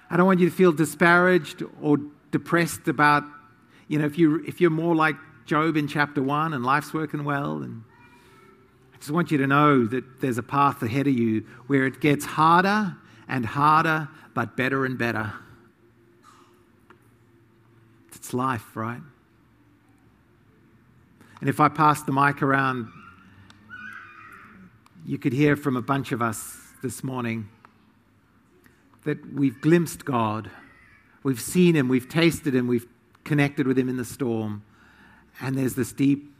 I 0.09 0.15
don't 0.15 0.26
want 0.26 0.39
you 0.39 0.49
to 0.49 0.55
feel 0.55 0.71
disparaged 0.71 1.61
or 1.82 1.97
depressed 2.32 2.88
about, 2.88 3.24
you 3.89 3.99
know, 3.99 4.05
if, 4.05 4.17
you, 4.17 4.41
if 4.47 4.61
you're 4.61 4.69
more 4.69 4.95
like 4.95 5.15
Job 5.45 5.76
in 5.76 5.89
chapter 5.89 6.24
1 6.24 6.53
and 6.53 6.63
life's 6.63 6.93
working 6.93 7.26
well. 7.26 7.63
And 7.63 7.84
I 8.93 8.97
just 8.97 9.11
want 9.11 9.30
you 9.30 9.39
to 9.39 9.47
know 9.47 9.86
that 9.88 10.21
there's 10.21 10.38
a 10.38 10.43
path 10.43 10.82
ahead 10.84 11.07
of 11.07 11.13
you 11.13 11.45
where 11.67 11.86
it 11.86 11.99
gets 11.99 12.24
harder 12.24 12.95
and 13.28 13.45
harder, 13.45 14.07
but 14.34 14.55
better 14.55 14.86
and 14.86 14.97
better. 14.97 15.34
It's 18.24 18.34
life, 18.34 18.78
right? 18.78 19.01
And 21.41 21.49
if 21.49 21.59
I 21.59 21.67
pass 21.67 22.03
the 22.03 22.13
mic 22.13 22.41
around, 22.41 22.88
you 25.05 25.17
could 25.17 25.34
hear 25.34 25.57
from 25.57 25.76
a 25.76 25.82
bunch 25.82 26.13
of 26.13 26.21
us 26.21 26.57
this 26.82 27.03
morning 27.03 27.49
that 29.03 29.34
we've 29.34 29.59
glimpsed 29.59 30.05
God. 30.05 30.49
We've 31.24 31.41
seen 31.41 31.76
Him, 31.76 31.89
we've 31.89 32.07
tasted 32.07 32.55
Him, 32.55 32.65
we've 32.67 32.88
connected 33.26 33.67
with 33.67 33.78
Him 33.78 33.89
in 33.89 33.97
the 33.97 34.05
storm. 34.05 34.63
And 35.41 35.57
there's 35.57 35.76
this 35.76 35.91
deep, 35.91 36.34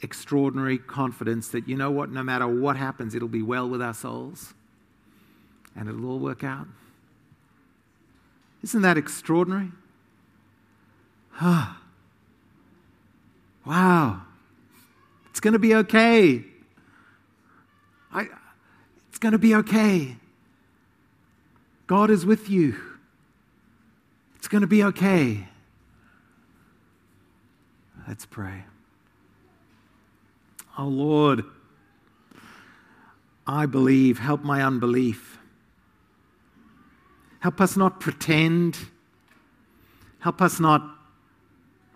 extraordinary 0.00 0.78
confidence 0.78 1.48
that, 1.48 1.68
you 1.68 1.76
know 1.76 1.90
what, 1.90 2.10
no 2.10 2.22
matter 2.22 2.48
what 2.48 2.78
happens, 2.78 3.14
it'll 3.14 3.28
be 3.28 3.42
well 3.42 3.68
with 3.68 3.82
our 3.82 3.92
souls 3.92 4.54
and 5.76 5.90
it'll 5.90 6.06
all 6.06 6.20
work 6.20 6.42
out. 6.42 6.68
Isn't 8.62 8.80
that 8.80 8.96
extraordinary? 8.96 9.72
Ah. 11.40 11.80
wow. 13.64 14.22
It's 15.30 15.40
going 15.40 15.52
to 15.52 15.58
be 15.58 15.74
okay. 15.76 16.44
I, 18.12 18.26
it's 19.08 19.18
going 19.18 19.32
to 19.32 19.38
be 19.38 19.54
okay. 19.54 20.16
God 21.86 22.10
is 22.10 22.26
with 22.26 22.50
you. 22.50 22.76
It's 24.36 24.48
going 24.48 24.62
to 24.62 24.66
be 24.66 24.82
okay. 24.82 25.46
Let's 28.08 28.26
pray. 28.26 28.64
Oh 30.78 30.86
Lord, 30.86 31.44
I 33.46 33.66
believe. 33.66 34.18
Help 34.18 34.42
my 34.42 34.62
unbelief. 34.62 35.38
Help 37.40 37.60
us 37.60 37.76
not 37.76 38.00
pretend. 38.00 38.78
Help 40.20 40.40
us 40.40 40.58
not 40.58 40.97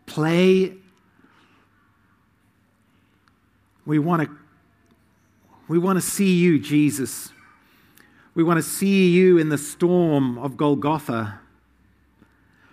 play 0.06 0.74
we 3.84 3.98
want 3.98 4.22
to 4.22 4.36
we 5.68 5.78
want 5.78 5.96
to 5.96 6.02
see 6.02 6.34
you, 6.34 6.58
Jesus. 6.58 7.30
We 8.34 8.42
want 8.42 8.58
to 8.58 8.62
see 8.62 9.10
you 9.10 9.38
in 9.38 9.48
the 9.48 9.58
storm 9.58 10.36
of 10.38 10.56
Golgotha. 10.56 11.40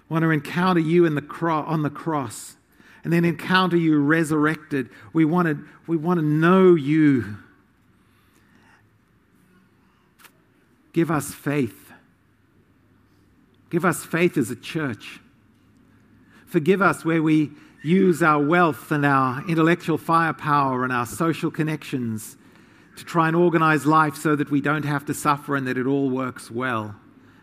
We 0.09 0.13
want 0.13 0.23
to 0.23 0.31
encounter 0.31 0.79
you 0.79 1.05
in 1.05 1.15
the 1.15 1.21
cro- 1.21 1.63
on 1.63 1.83
the 1.83 1.89
cross 1.89 2.55
and 3.03 3.13
then 3.13 3.23
encounter 3.23 3.77
you 3.77 3.99
resurrected. 3.99 4.89
We 5.13 5.23
want 5.23 5.47
to, 5.47 5.63
we 5.87 5.97
want 5.97 6.19
to 6.19 6.25
know 6.25 6.75
you. 6.75 7.37
Give 10.91 11.11
us 11.11 11.33
faith. 11.33 11.91
Give 13.69 13.85
us 13.85 14.03
faith 14.03 14.37
as 14.37 14.49
a 14.49 14.55
church. 14.55 15.19
Forgive 16.49 16.81
us 16.81 17.05
where 17.05 17.21
we 17.21 17.51
use 17.83 18.23
our 18.23 18.43
wealth 18.43 18.91
and 18.91 19.05
our 19.05 19.47
intellectual 19.47 19.97
firepower 19.97 20.83
and 20.83 20.91
our 20.91 21.05
social 21.05 21.51
connections 21.51 22.37
to 22.97 23.05
try 23.05 23.27
and 23.27 23.35
organize 23.35 23.85
life 23.85 24.15
so 24.15 24.35
that 24.35 24.49
we 24.49 24.59
don't 24.59 24.83
have 24.83 25.05
to 25.05 25.13
suffer 25.13 25.55
and 25.55 25.67
that 25.67 25.77
it 25.77 25.85
all 25.85 26.09
works 26.09 26.49
well 26.49 26.95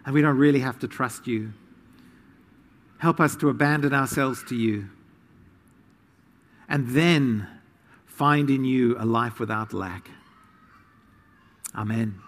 and 0.05 0.13
we 0.13 0.21
don't 0.21 0.37
really 0.37 0.59
have 0.59 0.79
to 0.81 0.89
trust 0.89 1.27
you. 1.27 1.53
Help 2.99 3.21
us 3.21 3.37
to 3.37 3.49
abandon 3.49 3.95
ourselves 3.95 4.43
to 4.49 4.57
you 4.57 4.89
and 6.69 6.89
then 6.89 7.47
find 8.07 8.51
in 8.51 8.65
you 8.65 8.97
a 8.99 9.05
life 9.05 9.39
without 9.39 9.73
lack. 9.73 10.11
Amen. 11.75 12.21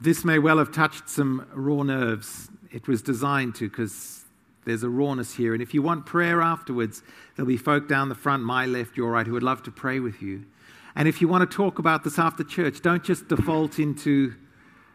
This 0.00 0.24
may 0.24 0.38
well 0.38 0.58
have 0.58 0.72
touched 0.72 1.08
some 1.08 1.46
raw 1.52 1.82
nerves. 1.82 2.48
It 2.72 2.88
was 2.88 3.02
designed 3.02 3.54
to 3.56 3.68
because 3.68 4.24
there's 4.64 4.82
a 4.82 4.88
rawness 4.88 5.34
here. 5.34 5.54
And 5.54 5.62
if 5.62 5.72
you 5.72 5.82
want 5.82 6.06
prayer 6.06 6.42
afterwards, 6.42 7.02
there'll 7.34 7.48
be 7.48 7.56
folk 7.56 7.88
down 7.88 8.08
the 8.08 8.14
front, 8.14 8.42
my 8.42 8.66
left, 8.66 8.96
your 8.96 9.12
right, 9.12 9.26
who 9.26 9.32
would 9.32 9.42
love 9.42 9.62
to 9.64 9.70
pray 9.70 10.00
with 10.00 10.20
you. 10.20 10.44
And 10.94 11.06
if 11.06 11.20
you 11.20 11.28
want 11.28 11.48
to 11.48 11.56
talk 11.56 11.78
about 11.78 12.04
this 12.04 12.18
after 12.18 12.42
church, 12.42 12.80
don't 12.80 13.04
just 13.04 13.28
default 13.28 13.78
into 13.78 14.34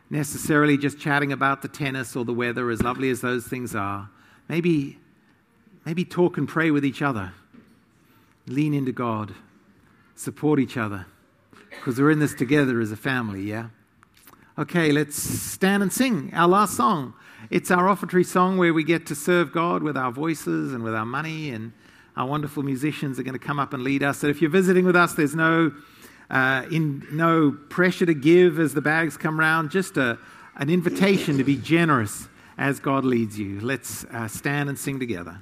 necessarily 0.09 0.77
just 0.77 0.99
chatting 0.99 1.31
about 1.31 1.61
the 1.61 1.67
tennis 1.67 2.15
or 2.15 2.25
the 2.25 2.33
weather, 2.33 2.69
as 2.69 2.81
lovely 2.81 3.09
as 3.09 3.21
those 3.21 3.47
things 3.47 3.73
are. 3.73 4.09
Maybe, 4.49 4.99
maybe 5.85 6.03
talk 6.03 6.37
and 6.37 6.47
pray 6.49 6.69
with 6.69 6.83
each 6.83 7.01
other. 7.01 7.31
Lean 8.47 8.73
into 8.73 8.91
God. 8.91 9.33
Support 10.15 10.59
each 10.59 10.75
other. 10.75 11.05
Because 11.69 11.97
we're 11.97 12.11
in 12.11 12.19
this 12.19 12.33
together 12.33 12.81
as 12.81 12.91
a 12.91 12.97
family, 12.97 13.43
yeah? 13.43 13.67
Okay, 14.57 14.91
let's 14.91 15.15
stand 15.15 15.81
and 15.81 15.93
sing 15.93 16.31
our 16.33 16.47
last 16.47 16.75
song. 16.75 17.13
It's 17.49 17.71
our 17.71 17.85
offertory 17.85 18.25
song 18.25 18.57
where 18.57 18.73
we 18.73 18.83
get 18.83 19.05
to 19.07 19.15
serve 19.15 19.51
God 19.51 19.83
with 19.83 19.97
our 19.97 20.11
voices 20.11 20.73
and 20.73 20.83
with 20.83 20.93
our 20.93 21.05
money, 21.05 21.49
and 21.49 21.73
our 22.15 22.27
wonderful 22.27 22.63
musicians 22.63 23.19
are 23.19 23.23
going 23.23 23.37
to 23.37 23.45
come 23.45 23.59
up 23.59 23.73
and 23.73 23.83
lead 23.83 24.03
us. 24.03 24.19
So 24.19 24.27
if 24.27 24.41
you're 24.41 24.51
visiting 24.51 24.85
with 24.85 24.95
us, 24.95 25.13
there's 25.13 25.35
no, 25.35 25.71
uh, 26.29 26.65
in, 26.71 27.05
no 27.11 27.51
pressure 27.69 28.05
to 28.05 28.13
give 28.13 28.59
as 28.59 28.73
the 28.73 28.81
bags 28.81 29.17
come 29.17 29.39
round, 29.39 29.71
just 29.71 29.97
a, 29.97 30.17
an 30.55 30.69
invitation 30.69 31.37
to 31.37 31.43
be 31.43 31.57
generous 31.57 32.27
as 32.57 32.79
God 32.79 33.05
leads 33.05 33.39
you. 33.39 33.59
Let's 33.59 34.05
uh, 34.05 34.27
stand 34.27 34.69
and 34.69 34.77
sing 34.77 34.99
together. 34.99 35.39